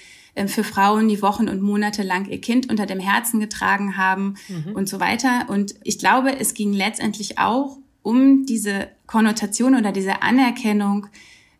für 0.47 0.63
Frauen, 0.63 1.07
die 1.07 1.21
Wochen 1.21 1.47
und 1.47 1.61
Monate 1.61 2.03
lang 2.03 2.29
ihr 2.29 2.41
Kind 2.41 2.69
unter 2.69 2.85
dem 2.85 2.99
Herzen 2.99 3.39
getragen 3.39 3.97
haben 3.97 4.35
mhm. 4.49 4.73
und 4.73 4.89
so 4.89 4.99
weiter. 4.99 5.45
Und 5.47 5.75
ich 5.83 5.97
glaube, 5.97 6.37
es 6.37 6.53
ging 6.53 6.73
letztendlich 6.73 7.39
auch 7.39 7.77
um 8.03 8.45
diese 8.45 8.89
Konnotation 9.07 9.75
oder 9.75 9.91
diese 9.91 10.21
Anerkennung, 10.21 11.07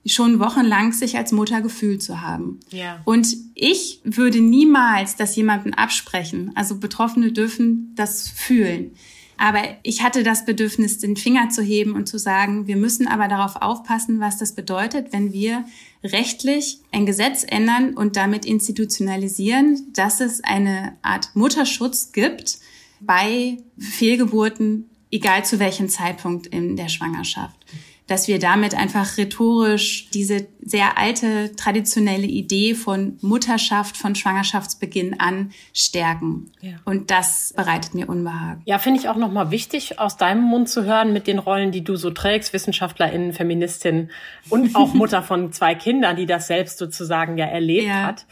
schon 0.06 0.40
wochenlang 0.40 0.94
sich 0.94 1.18
als 1.18 1.32
Mutter 1.32 1.62
gefühlt 1.62 2.04
zu 2.04 2.22
haben. 2.22 2.60
Ja. 2.70 3.02
Und 3.06 3.36
ich 3.56 4.02
würde 4.04 4.40
niemals 4.40 5.16
das 5.16 5.36
jemandem 5.36 5.74
absprechen. 5.74 6.52
Also 6.54 6.78
Betroffene 6.78 7.32
dürfen 7.32 7.94
das 7.96 8.30
fühlen. 8.30 8.92
Aber 9.38 9.62
ich 9.84 10.02
hatte 10.02 10.24
das 10.24 10.46
Bedürfnis, 10.46 11.00
den 11.00 11.18
Finger 11.18 11.50
zu 11.50 11.62
heben 11.62 11.94
und 11.94 12.08
zu 12.08 12.18
sagen, 12.18 12.68
wir 12.68 12.78
müssen 12.78 13.08
aber 13.08 13.28
darauf 13.28 13.58
aufpassen, 13.58 14.20
was 14.20 14.38
das 14.38 14.54
bedeutet, 14.54 15.12
wenn 15.12 15.34
wir 15.34 15.66
rechtlich 16.06 16.80
ein 16.91 17.06
Gesetz 17.06 17.46
ändern 17.48 17.96
und 17.96 18.15
damit 18.15 18.46
institutionalisieren, 18.46 19.91
dass 19.94 20.22
es 20.22 20.44
eine 20.44 20.98
Art 21.02 21.30
Mutterschutz 21.36 22.12
gibt 22.12 22.60
bei 23.00 23.58
Fehlgeburten, 23.78 24.89
egal 25.12 25.46
zu 25.46 25.60
welchem 25.60 25.89
Zeitpunkt 25.89 26.48
in 26.48 26.76
der 26.76 26.89
Schwangerschaft 26.89 27.65
dass 28.08 28.28
wir 28.28 28.38
damit 28.38 28.76
einfach 28.76 29.18
rhetorisch 29.18 30.10
diese 30.12 30.48
sehr 30.62 30.98
alte 30.98 31.56
traditionelle 31.56 32.28
Idee 32.28 32.76
von 32.76 33.18
Mutterschaft 33.22 33.98
von 33.98 34.15
Schwangerschaftsbeginn 34.15 35.20
an 35.20 35.52
stärken. 35.74 36.52
Ja. 36.62 36.74
Und 36.86 37.10
das 37.10 37.54
bereitet 37.56 37.96
mir 37.96 38.08
Unbehagen. 38.08 38.62
Ja, 38.65 38.78
finde 38.78 39.00
ich 39.00 39.10
auch 39.10 39.15
nochmal 39.15 39.52
wichtig, 39.52 40.00
aus 40.00 40.18
deinem 40.18 40.44
Mund 40.44 40.70
zu 40.70 40.84
hören 40.84 41.13
mit 41.13 41.28
den 41.28 41.39
Rollen, 41.39 41.72
die 41.72 41.84
du 41.84 41.96
so 41.96 42.12
trägst, 42.12 42.54
Wissenschaftlerin, 42.54 43.34
Feministin 43.34 44.10
und 44.50 44.76
auch 44.76 44.94
Mutter 44.96 45.24
von 45.24 45.52
zwei 45.52 45.74
Kindern, 45.74 46.15
die 46.15 46.26
das 46.26 46.48
selbst 46.48 46.78
sozusagen 46.78 47.38
ja 47.38 47.46
erlebt 47.46 47.88
ja. 47.88 48.04
hat. 48.04 48.26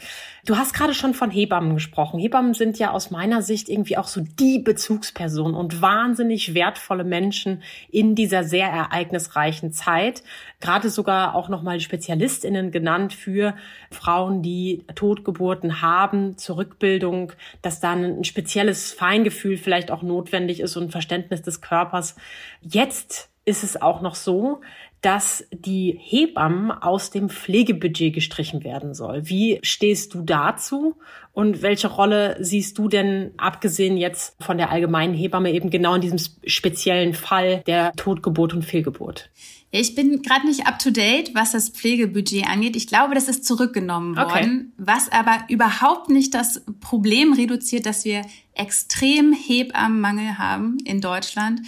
Du 0.44 0.58
hast 0.58 0.74
gerade 0.74 0.92
schon 0.92 1.14
von 1.14 1.30
Hebammen 1.30 1.72
gesprochen. 1.72 2.20
Hebammen 2.20 2.52
sind 2.52 2.78
ja 2.78 2.90
aus 2.90 3.10
meiner 3.10 3.40
Sicht 3.40 3.70
irgendwie 3.70 3.96
auch 3.96 4.06
so 4.06 4.20
die 4.20 4.58
Bezugsperson 4.58 5.54
und 5.54 5.80
wahnsinnig 5.80 6.52
wertvolle 6.52 7.04
Menschen 7.04 7.62
in 7.90 8.14
dieser 8.14 8.44
sehr 8.44 8.68
ereignisreichen 8.68 9.72
Zeit. 9.72 10.22
Gerade 10.60 10.90
sogar 10.90 11.34
auch 11.34 11.48
nochmal 11.48 11.80
Spezialistinnen 11.80 12.72
genannt 12.72 13.14
für 13.14 13.54
Frauen, 13.90 14.42
die 14.42 14.84
Totgeburten 14.94 15.80
haben, 15.80 16.36
zur 16.36 16.58
Rückbildung, 16.58 17.32
dass 17.62 17.80
dann 17.80 18.04
ein 18.04 18.24
spezielles 18.24 18.92
Feingefühl 18.92 19.56
vielleicht 19.56 19.90
auch 19.90 20.02
notwendig 20.02 20.60
ist 20.60 20.76
und 20.76 20.92
Verständnis 20.92 21.40
des 21.40 21.62
Körpers. 21.62 22.16
Jetzt 22.60 23.30
ist 23.46 23.62
es 23.62 23.80
auch 23.80 24.00
noch 24.00 24.14
so, 24.14 24.60
dass 25.04 25.44
die 25.50 25.98
Hebammen 26.00 26.70
aus 26.70 27.10
dem 27.10 27.28
Pflegebudget 27.28 28.14
gestrichen 28.14 28.64
werden 28.64 28.94
soll. 28.94 29.28
Wie 29.28 29.58
stehst 29.62 30.14
du 30.14 30.22
dazu 30.22 30.96
und 31.34 31.60
welche 31.60 31.88
Rolle 31.88 32.38
siehst 32.40 32.78
du 32.78 32.88
denn, 32.88 33.32
abgesehen 33.36 33.98
jetzt 33.98 34.34
von 34.42 34.56
der 34.56 34.70
allgemeinen 34.70 35.12
Hebamme, 35.12 35.52
eben 35.52 35.68
genau 35.68 35.96
in 35.96 36.00
diesem 36.00 36.18
speziellen 36.46 37.12
Fall 37.12 37.62
der 37.66 37.92
Totgeburt 37.92 38.54
und 38.54 38.62
Fehlgeburt? 38.62 39.30
Ich 39.70 39.94
bin 39.94 40.22
gerade 40.22 40.46
nicht 40.46 40.66
up 40.66 40.78
to 40.78 40.90
date, 40.90 41.34
was 41.34 41.52
das 41.52 41.68
Pflegebudget 41.68 42.46
angeht. 42.46 42.74
Ich 42.74 42.86
glaube, 42.86 43.14
das 43.14 43.28
ist 43.28 43.44
zurückgenommen 43.44 44.16
worden, 44.16 44.72
okay. 44.72 44.86
was 44.86 45.12
aber 45.12 45.44
überhaupt 45.48 46.08
nicht 46.08 46.32
das 46.32 46.62
Problem 46.80 47.34
reduziert, 47.34 47.84
dass 47.84 48.06
wir 48.06 48.22
extrem 48.54 49.34
Hebammenmangel 49.34 50.38
haben 50.38 50.78
in 50.84 51.02
Deutschland. 51.02 51.60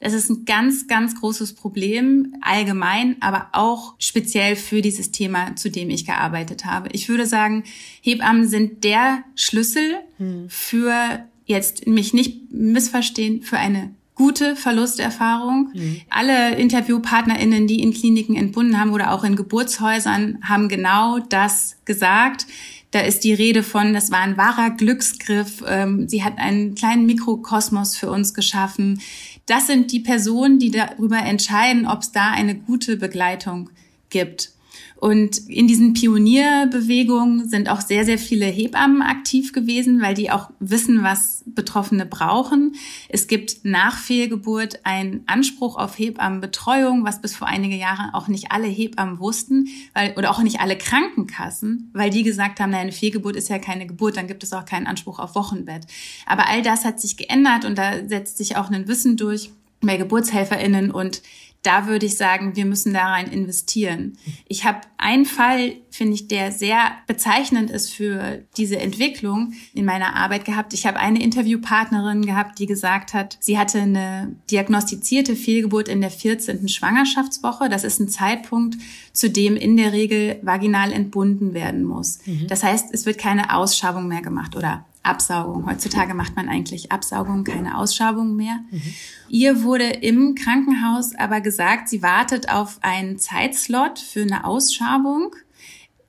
Das 0.00 0.12
ist 0.12 0.28
ein 0.28 0.44
ganz, 0.44 0.86
ganz 0.86 1.18
großes 1.18 1.54
Problem 1.54 2.34
allgemein, 2.42 3.16
aber 3.20 3.48
auch 3.52 3.94
speziell 3.98 4.56
für 4.56 4.82
dieses 4.82 5.10
Thema, 5.10 5.56
zu 5.56 5.70
dem 5.70 5.90
ich 5.90 6.04
gearbeitet 6.04 6.64
habe. 6.66 6.90
Ich 6.92 7.08
würde 7.08 7.26
sagen, 7.26 7.64
Hebammen 8.02 8.46
sind 8.46 8.84
der 8.84 9.24
Schlüssel 9.34 9.96
hm. 10.18 10.46
für 10.48 11.24
jetzt 11.46 11.86
mich 11.86 12.12
nicht 12.12 12.52
missverstehen, 12.52 13.42
für 13.42 13.56
eine 13.56 13.94
gute 14.16 14.56
Verlusterfahrung. 14.56 15.70
Mhm. 15.74 16.00
Alle 16.10 16.56
InterviewpartnerInnen, 16.56 17.66
die 17.66 17.82
in 17.82 17.92
Kliniken 17.92 18.34
entbunden 18.34 18.80
haben 18.80 18.92
oder 18.92 19.12
auch 19.12 19.22
in 19.22 19.36
Geburtshäusern, 19.36 20.38
haben 20.42 20.68
genau 20.68 21.18
das 21.20 21.76
gesagt. 21.84 22.46
Da 22.90 23.00
ist 23.00 23.24
die 23.24 23.34
Rede 23.34 23.62
von, 23.62 23.92
das 23.92 24.10
war 24.10 24.20
ein 24.20 24.38
wahrer 24.38 24.70
Glücksgriff. 24.70 25.62
Ähm, 25.68 26.08
sie 26.08 26.24
hat 26.24 26.38
einen 26.38 26.74
kleinen 26.74 27.04
Mikrokosmos 27.04 27.94
für 27.94 28.10
uns 28.10 28.32
geschaffen. 28.32 29.00
Das 29.46 29.68
sind 29.68 29.92
die 29.92 30.00
Personen, 30.00 30.58
die 30.58 30.72
darüber 30.72 31.18
entscheiden, 31.18 31.86
ob 31.86 32.02
es 32.02 32.12
da 32.12 32.32
eine 32.32 32.56
gute 32.56 32.96
Begleitung 32.96 33.70
gibt. 34.10 34.50
Und 34.96 35.38
in 35.48 35.66
diesen 35.66 35.92
Pionierbewegungen 35.92 37.48
sind 37.48 37.68
auch 37.68 37.80
sehr, 37.80 38.04
sehr 38.04 38.18
viele 38.18 38.46
Hebammen 38.46 39.02
aktiv 39.02 39.52
gewesen, 39.52 40.00
weil 40.00 40.14
die 40.14 40.30
auch 40.30 40.50
wissen, 40.58 41.02
was 41.02 41.44
Betroffene 41.46 42.06
brauchen. 42.06 42.74
Es 43.08 43.26
gibt 43.26 43.64
nach 43.64 43.98
Fehlgeburt 43.98 44.80
einen 44.84 45.22
Anspruch 45.26 45.76
auf 45.76 45.98
Hebammenbetreuung, 45.98 47.04
was 47.04 47.20
bis 47.20 47.36
vor 47.36 47.46
einige 47.46 47.76
Jahre 47.76 48.14
auch 48.14 48.28
nicht 48.28 48.52
alle 48.52 48.66
Hebammen 48.66 49.20
wussten, 49.20 49.68
weil, 49.94 50.14
oder 50.16 50.30
auch 50.30 50.42
nicht 50.42 50.60
alle 50.60 50.76
Krankenkassen, 50.76 51.90
weil 51.92 52.10
die 52.10 52.22
gesagt 52.22 52.58
haben, 52.58 52.70
naja, 52.70 52.82
eine 52.82 52.92
Fehlgeburt 52.92 53.36
ist 53.36 53.48
ja 53.48 53.58
keine 53.58 53.86
Geburt, 53.86 54.16
dann 54.16 54.26
gibt 54.26 54.42
es 54.42 54.52
auch 54.52 54.64
keinen 54.64 54.86
Anspruch 54.86 55.18
auf 55.18 55.34
Wochenbett. 55.34 55.86
Aber 56.24 56.48
all 56.48 56.62
das 56.62 56.84
hat 56.84 57.00
sich 57.00 57.16
geändert 57.16 57.64
und 57.64 57.76
da 57.76 58.06
setzt 58.08 58.38
sich 58.38 58.56
auch 58.56 58.70
ein 58.70 58.88
Wissen 58.88 59.16
durch 59.16 59.50
bei 59.80 59.96
GeburtshelferInnen 59.96 60.90
und 60.90 61.22
da 61.66 61.88
würde 61.88 62.06
ich 62.06 62.16
sagen, 62.16 62.54
wir 62.54 62.64
müssen 62.64 62.94
da 62.94 63.06
rein 63.06 63.26
investieren. 63.26 64.16
Ich 64.46 64.64
habe 64.64 64.82
einen 64.98 65.24
Fall, 65.24 65.72
finde 65.90 66.14
ich, 66.14 66.28
der 66.28 66.52
sehr 66.52 66.92
bezeichnend 67.08 67.70
ist 67.70 67.92
für 67.92 68.44
diese 68.56 68.78
Entwicklung 68.78 69.52
in 69.74 69.84
meiner 69.84 70.14
Arbeit 70.14 70.44
gehabt. 70.44 70.74
Ich 70.74 70.86
habe 70.86 71.00
eine 71.00 71.20
Interviewpartnerin 71.20 72.24
gehabt, 72.24 72.60
die 72.60 72.66
gesagt 72.66 73.14
hat, 73.14 73.36
sie 73.40 73.58
hatte 73.58 73.80
eine 73.80 74.36
diagnostizierte 74.48 75.34
Fehlgeburt 75.34 75.88
in 75.88 76.00
der 76.00 76.10
14. 76.10 76.68
Schwangerschaftswoche. 76.68 77.68
Das 77.68 77.82
ist 77.82 77.98
ein 77.98 78.08
Zeitpunkt, 78.08 78.76
zu 79.12 79.28
dem 79.28 79.56
in 79.56 79.76
der 79.76 79.92
Regel 79.92 80.38
vaginal 80.42 80.92
entbunden 80.92 81.52
werden 81.52 81.82
muss. 81.82 82.20
Mhm. 82.26 82.46
Das 82.46 82.62
heißt, 82.62 82.92
es 82.92 83.06
wird 83.06 83.18
keine 83.18 83.54
Ausschabung 83.54 84.06
mehr 84.06 84.22
gemacht 84.22 84.54
oder 84.54 84.84
Absaugung. 85.06 85.66
Heutzutage 85.66 86.14
macht 86.14 86.36
man 86.36 86.48
eigentlich 86.48 86.92
Absaugung, 86.92 87.44
keine 87.44 87.78
Ausschabung 87.78 88.36
mehr. 88.36 88.60
Mhm. 88.70 88.82
Ihr 89.28 89.62
wurde 89.62 89.84
im 89.84 90.34
Krankenhaus 90.34 91.14
aber 91.14 91.40
gesagt, 91.40 91.88
sie 91.88 92.02
wartet 92.02 92.50
auf 92.50 92.78
einen 92.82 93.18
Zeitslot 93.18 93.98
für 93.98 94.22
eine 94.22 94.44
Ausschabung. 94.44 95.34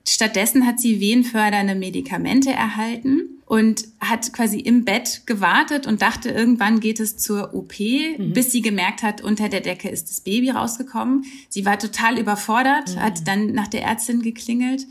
Stattdessen 0.06 0.66
hat 0.66 0.80
sie 0.80 1.00
wehenfördernde 1.00 1.74
Medikamente 1.74 2.50
erhalten 2.50 3.38
und 3.44 3.84
hat 4.00 4.32
quasi 4.32 4.58
im 4.58 4.84
Bett 4.84 5.22
gewartet 5.26 5.86
und 5.86 6.02
dachte, 6.02 6.30
irgendwann 6.30 6.80
geht 6.80 7.00
es 7.00 7.16
zur 7.16 7.54
OP, 7.54 7.78
mhm. 7.80 8.32
bis 8.32 8.52
sie 8.52 8.60
gemerkt 8.60 9.02
hat, 9.02 9.22
unter 9.22 9.48
der 9.48 9.60
Decke 9.60 9.88
ist 9.88 10.10
das 10.10 10.20
Baby 10.20 10.50
rausgekommen. 10.50 11.24
Sie 11.48 11.64
war 11.64 11.78
total 11.78 12.18
überfordert, 12.18 12.94
mhm. 12.94 13.00
hat 13.00 13.26
dann 13.26 13.52
nach 13.52 13.68
der 13.68 13.82
Ärztin 13.82 14.22
geklingelt 14.22 14.86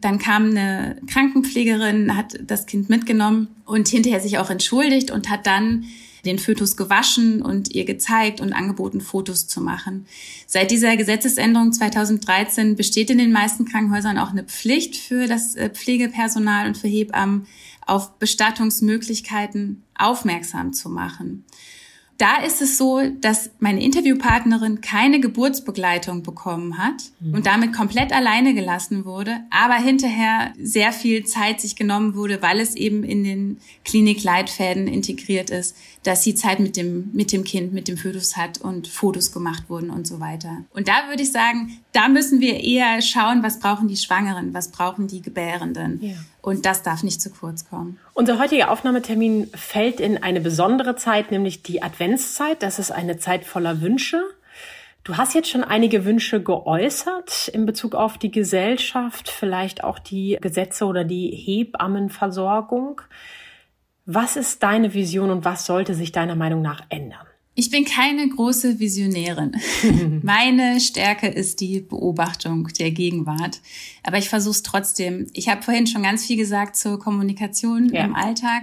dann 0.00 0.18
kam 0.18 0.50
eine 0.50 1.00
Krankenpflegerin, 1.06 2.16
hat 2.16 2.38
das 2.46 2.66
Kind 2.66 2.88
mitgenommen 2.88 3.48
und 3.64 3.88
hinterher 3.88 4.20
sich 4.20 4.38
auch 4.38 4.50
entschuldigt 4.50 5.10
und 5.10 5.28
hat 5.30 5.46
dann 5.46 5.84
den 6.24 6.38
Fötus 6.38 6.76
gewaschen 6.76 7.42
und 7.42 7.74
ihr 7.74 7.84
gezeigt 7.84 8.40
und 8.40 8.52
angeboten, 8.52 9.00
Fotos 9.00 9.46
zu 9.46 9.60
machen. 9.60 10.06
Seit 10.46 10.70
dieser 10.70 10.96
Gesetzesänderung 10.96 11.72
2013 11.72 12.76
besteht 12.76 13.10
in 13.10 13.18
den 13.18 13.32
meisten 13.32 13.64
Krankenhäusern 13.64 14.18
auch 14.18 14.30
eine 14.30 14.44
Pflicht 14.44 14.96
für 14.96 15.26
das 15.26 15.54
äh, 15.54 15.70
Pflegepersonal 15.70 16.66
und 16.66 16.76
für 16.76 16.88
Hebammen, 16.88 17.46
auf 17.86 18.18
Bestattungsmöglichkeiten 18.18 19.82
aufmerksam 19.96 20.74
zu 20.74 20.90
machen. 20.90 21.44
Da 22.18 22.38
ist 22.44 22.60
es 22.60 22.76
so, 22.76 23.00
dass 23.20 23.50
meine 23.60 23.80
Interviewpartnerin 23.80 24.80
keine 24.80 25.20
Geburtsbegleitung 25.20 26.24
bekommen 26.24 26.76
hat 26.76 27.04
mhm. 27.20 27.34
und 27.34 27.46
damit 27.46 27.72
komplett 27.72 28.12
alleine 28.12 28.54
gelassen 28.54 29.04
wurde, 29.04 29.38
aber 29.50 29.76
hinterher 29.76 30.52
sehr 30.60 30.92
viel 30.92 31.24
Zeit 31.24 31.60
sich 31.60 31.76
genommen 31.76 32.16
wurde, 32.16 32.42
weil 32.42 32.58
es 32.58 32.74
eben 32.74 33.04
in 33.04 33.22
den 33.22 33.58
Klinikleitfäden 33.84 34.88
integriert 34.88 35.50
ist, 35.50 35.76
dass 36.02 36.24
sie 36.24 36.34
Zeit 36.34 36.58
mit 36.58 36.76
dem, 36.76 37.10
mit 37.12 37.30
dem 37.30 37.44
Kind, 37.44 37.72
mit 37.72 37.86
dem 37.86 37.96
Fötus 37.96 38.36
hat 38.36 38.60
und 38.60 38.88
Fotos 38.88 39.30
gemacht 39.30 39.64
wurden 39.68 39.90
und 39.90 40.06
so 40.06 40.18
weiter. 40.18 40.64
Und 40.74 40.88
da 40.88 41.08
würde 41.08 41.22
ich 41.22 41.30
sagen, 41.30 41.78
da 41.92 42.08
müssen 42.08 42.40
wir 42.40 42.64
eher 42.64 43.00
schauen, 43.00 43.44
was 43.44 43.60
brauchen 43.60 43.86
die 43.86 43.96
Schwangeren, 43.96 44.54
was 44.54 44.72
brauchen 44.72 45.06
die 45.06 45.22
Gebärenden. 45.22 46.00
Ja. 46.02 46.14
Und 46.40 46.64
das 46.66 46.82
darf 46.82 47.02
nicht 47.02 47.20
zu 47.20 47.30
kurz 47.30 47.68
kommen. 47.68 47.98
Unser 48.14 48.38
heutiger 48.38 48.70
Aufnahmetermin 48.70 49.48
fällt 49.54 50.00
in 50.00 50.22
eine 50.22 50.40
besondere 50.40 50.96
Zeit, 50.96 51.30
nämlich 51.30 51.62
die 51.62 51.82
Adventszeit. 51.82 52.62
Das 52.62 52.78
ist 52.78 52.90
eine 52.90 53.18
Zeit 53.18 53.44
voller 53.44 53.80
Wünsche. 53.80 54.22
Du 55.04 55.16
hast 55.16 55.34
jetzt 55.34 55.48
schon 55.48 55.64
einige 55.64 56.04
Wünsche 56.04 56.42
geäußert 56.42 57.48
in 57.48 57.64
Bezug 57.64 57.94
auf 57.94 58.18
die 58.18 58.30
Gesellschaft, 58.30 59.30
vielleicht 59.30 59.82
auch 59.82 59.98
die 59.98 60.36
Gesetze 60.40 60.84
oder 60.84 61.04
die 61.04 61.30
Hebammenversorgung. 61.30 63.00
Was 64.04 64.36
ist 64.36 64.62
deine 64.62 64.94
Vision 64.94 65.30
und 65.30 65.44
was 65.44 65.64
sollte 65.64 65.94
sich 65.94 66.12
deiner 66.12 66.34
Meinung 66.34 66.62
nach 66.62 66.82
ändern? 66.90 67.27
Ich 67.58 67.70
bin 67.70 67.84
keine 67.84 68.28
große 68.28 68.78
Visionärin. 68.78 69.56
Meine 70.22 70.78
Stärke 70.78 71.26
ist 71.26 71.60
die 71.60 71.80
Beobachtung 71.80 72.68
der 72.78 72.92
Gegenwart. 72.92 73.60
Aber 74.04 74.16
ich 74.16 74.28
versuche 74.28 74.52
es 74.52 74.62
trotzdem. 74.62 75.26
Ich 75.32 75.48
habe 75.48 75.62
vorhin 75.62 75.88
schon 75.88 76.04
ganz 76.04 76.24
viel 76.24 76.36
gesagt 76.36 76.76
zur 76.76 77.00
Kommunikation 77.00 77.92
ja. 77.92 78.04
im 78.04 78.14
Alltag. 78.14 78.62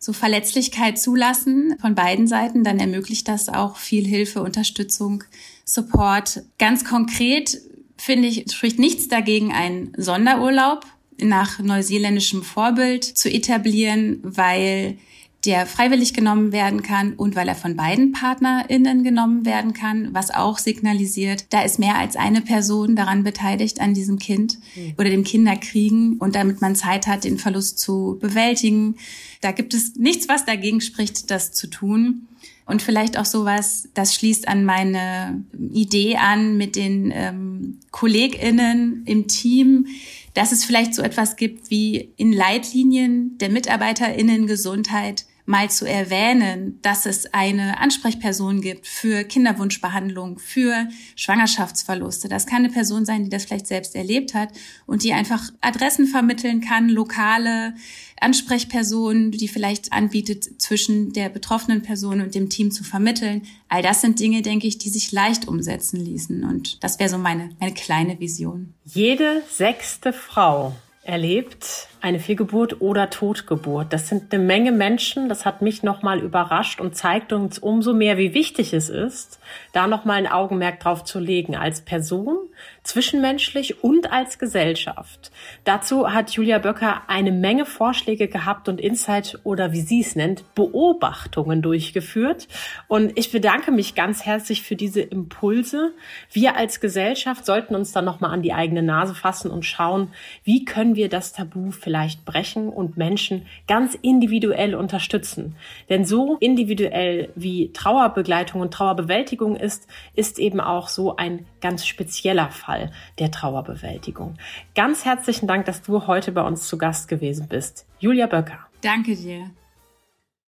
So 0.00 0.12
Verletzlichkeit 0.12 0.98
zulassen 0.98 1.76
von 1.80 1.94
beiden 1.94 2.26
Seiten, 2.26 2.64
dann 2.64 2.80
ermöglicht 2.80 3.28
das 3.28 3.48
auch 3.48 3.76
viel 3.76 4.04
Hilfe, 4.04 4.42
Unterstützung, 4.42 5.22
Support. 5.64 6.42
Ganz 6.58 6.84
konkret 6.84 7.60
finde 7.96 8.26
ich, 8.26 8.50
spricht 8.50 8.80
nichts 8.80 9.06
dagegen, 9.06 9.52
einen 9.52 9.92
Sonderurlaub 9.96 10.84
nach 11.20 11.60
neuseeländischem 11.60 12.42
Vorbild 12.42 13.04
zu 13.04 13.30
etablieren, 13.30 14.18
weil 14.24 14.98
der 15.44 15.66
freiwillig 15.66 16.14
genommen 16.14 16.52
werden 16.52 16.82
kann 16.82 17.14
und 17.14 17.36
weil 17.36 17.48
er 17.48 17.54
von 17.54 17.76
beiden 17.76 18.12
PartnerInnen 18.12 19.04
genommen 19.04 19.44
werden 19.44 19.74
kann, 19.74 20.08
was 20.12 20.32
auch 20.32 20.58
signalisiert, 20.58 21.46
da 21.50 21.62
ist 21.62 21.78
mehr 21.78 21.96
als 21.96 22.16
eine 22.16 22.40
Person 22.40 22.96
daran 22.96 23.24
beteiligt 23.24 23.80
an 23.80 23.94
diesem 23.94 24.18
Kind 24.18 24.58
mhm. 24.74 24.94
oder 24.96 25.10
dem 25.10 25.24
Kinderkriegen 25.24 26.16
und 26.18 26.34
damit 26.34 26.60
man 26.60 26.76
Zeit 26.76 27.06
hat, 27.06 27.24
den 27.24 27.38
Verlust 27.38 27.78
zu 27.78 28.18
bewältigen. 28.20 28.96
Da 29.40 29.52
gibt 29.52 29.74
es 29.74 29.96
nichts, 29.96 30.28
was 30.28 30.46
dagegen 30.46 30.80
spricht, 30.80 31.30
das 31.30 31.52
zu 31.52 31.66
tun. 31.66 32.28
Und 32.66 32.80
vielleicht 32.80 33.18
auch 33.18 33.26
sowas, 33.26 33.88
das 33.92 34.14
schließt 34.14 34.48
an 34.48 34.64
meine 34.64 35.44
Idee 35.72 36.16
an 36.16 36.56
mit 36.56 36.76
den 36.76 37.12
ähm, 37.14 37.80
KollegInnen 37.90 39.02
im 39.04 39.28
Team, 39.28 39.86
dass 40.32 40.50
es 40.50 40.64
vielleicht 40.64 40.94
so 40.94 41.02
etwas 41.02 41.36
gibt 41.36 41.70
wie 41.70 42.08
in 42.16 42.32
Leitlinien 42.32 43.36
der 43.36 43.50
MitarbeiterInnen 43.50 44.46
Gesundheit 44.46 45.26
mal 45.46 45.70
zu 45.70 45.86
erwähnen, 45.86 46.78
dass 46.80 47.04
es 47.04 47.32
eine 47.34 47.78
Ansprechperson 47.78 48.60
gibt 48.60 48.86
für 48.86 49.24
Kinderwunschbehandlung, 49.24 50.38
für 50.38 50.88
Schwangerschaftsverluste. 51.16 52.28
Das 52.28 52.46
kann 52.46 52.64
eine 52.64 52.70
Person 52.70 53.04
sein, 53.04 53.24
die 53.24 53.30
das 53.30 53.44
vielleicht 53.44 53.66
selbst 53.66 53.94
erlebt 53.94 54.32
hat 54.32 54.50
und 54.86 55.02
die 55.02 55.12
einfach 55.12 55.50
Adressen 55.60 56.06
vermitteln 56.06 56.62
kann, 56.62 56.88
lokale 56.88 57.74
Ansprechpersonen, 58.20 59.32
die 59.32 59.48
vielleicht 59.48 59.92
anbietet, 59.92 60.62
zwischen 60.62 61.12
der 61.12 61.28
betroffenen 61.28 61.82
Person 61.82 62.22
und 62.22 62.34
dem 62.34 62.48
Team 62.48 62.70
zu 62.70 62.82
vermitteln. 62.82 63.42
All 63.68 63.82
das 63.82 64.00
sind 64.00 64.20
Dinge, 64.20 64.40
denke 64.40 64.66
ich, 64.66 64.78
die 64.78 64.88
sich 64.88 65.12
leicht 65.12 65.46
umsetzen 65.46 66.02
ließen. 66.02 66.44
Und 66.44 66.82
das 66.82 66.98
wäre 66.98 67.10
so 67.10 67.18
meine, 67.18 67.50
meine 67.60 67.74
kleine 67.74 68.18
Vision. 68.18 68.72
Jede 68.84 69.42
sechste 69.50 70.14
Frau 70.14 70.74
erlebt, 71.02 71.88
eine 72.04 72.20
Fehlgeburt 72.20 72.82
oder 72.82 73.08
Totgeburt. 73.08 73.90
Das 73.94 74.10
sind 74.10 74.32
eine 74.34 74.44
Menge 74.44 74.72
Menschen. 74.72 75.30
Das 75.30 75.46
hat 75.46 75.62
mich 75.62 75.82
nochmal 75.82 76.20
überrascht 76.20 76.78
und 76.78 76.94
zeigt 76.94 77.32
uns 77.32 77.58
umso 77.58 77.94
mehr, 77.94 78.18
wie 78.18 78.34
wichtig 78.34 78.74
es 78.74 78.90
ist, 78.90 79.40
da 79.72 79.86
nochmal 79.86 80.18
ein 80.18 80.30
Augenmerk 80.30 80.80
drauf 80.80 81.04
zu 81.04 81.18
legen 81.18 81.56
als 81.56 81.80
Person, 81.80 82.36
zwischenmenschlich 82.82 83.82
und 83.82 84.12
als 84.12 84.38
Gesellschaft. 84.38 85.32
Dazu 85.64 86.12
hat 86.12 86.32
Julia 86.32 86.58
Böcker 86.58 87.04
eine 87.06 87.32
Menge 87.32 87.64
Vorschläge 87.64 88.28
gehabt 88.28 88.68
und 88.68 88.82
Insight 88.82 89.38
oder 89.42 89.72
wie 89.72 89.80
sie 89.80 90.02
es 90.02 90.14
nennt, 90.14 90.54
Beobachtungen 90.54 91.62
durchgeführt. 91.62 92.48
Und 92.86 93.16
ich 93.18 93.32
bedanke 93.32 93.72
mich 93.72 93.94
ganz 93.94 94.26
herzlich 94.26 94.62
für 94.62 94.76
diese 94.76 95.00
Impulse. 95.00 95.94
Wir 96.30 96.54
als 96.54 96.80
Gesellschaft 96.80 97.46
sollten 97.46 97.74
uns 97.74 97.92
dann 97.92 98.04
nochmal 98.04 98.32
an 98.32 98.42
die 98.42 98.52
eigene 98.52 98.82
Nase 98.82 99.14
fassen 99.14 99.50
und 99.50 99.64
schauen, 99.64 100.08
wie 100.42 100.66
können 100.66 100.96
wir 100.96 101.08
das 101.08 101.32
Tabu 101.32 101.70
vielleicht 101.70 101.93
brechen 102.24 102.68
und 102.68 102.96
Menschen 102.96 103.46
ganz 103.66 103.94
individuell 103.94 104.74
unterstützen. 104.74 105.56
Denn 105.88 106.04
so 106.04 106.36
individuell 106.40 107.30
wie 107.34 107.72
Trauerbegleitung 107.72 108.60
und 108.60 108.72
Trauerbewältigung 108.72 109.56
ist, 109.56 109.88
ist 110.14 110.38
eben 110.38 110.60
auch 110.60 110.88
so 110.88 111.16
ein 111.16 111.46
ganz 111.60 111.86
spezieller 111.86 112.50
Fall 112.50 112.90
der 113.18 113.30
Trauerbewältigung. 113.30 114.34
Ganz 114.74 115.04
herzlichen 115.04 115.46
Dank, 115.46 115.66
dass 115.66 115.82
du 115.82 116.06
heute 116.06 116.32
bei 116.32 116.42
uns 116.42 116.68
zu 116.68 116.78
Gast 116.78 117.08
gewesen 117.08 117.48
bist. 117.48 117.86
Julia 117.98 118.26
Böcker. 118.26 118.58
Danke 118.82 119.16
dir. 119.16 119.50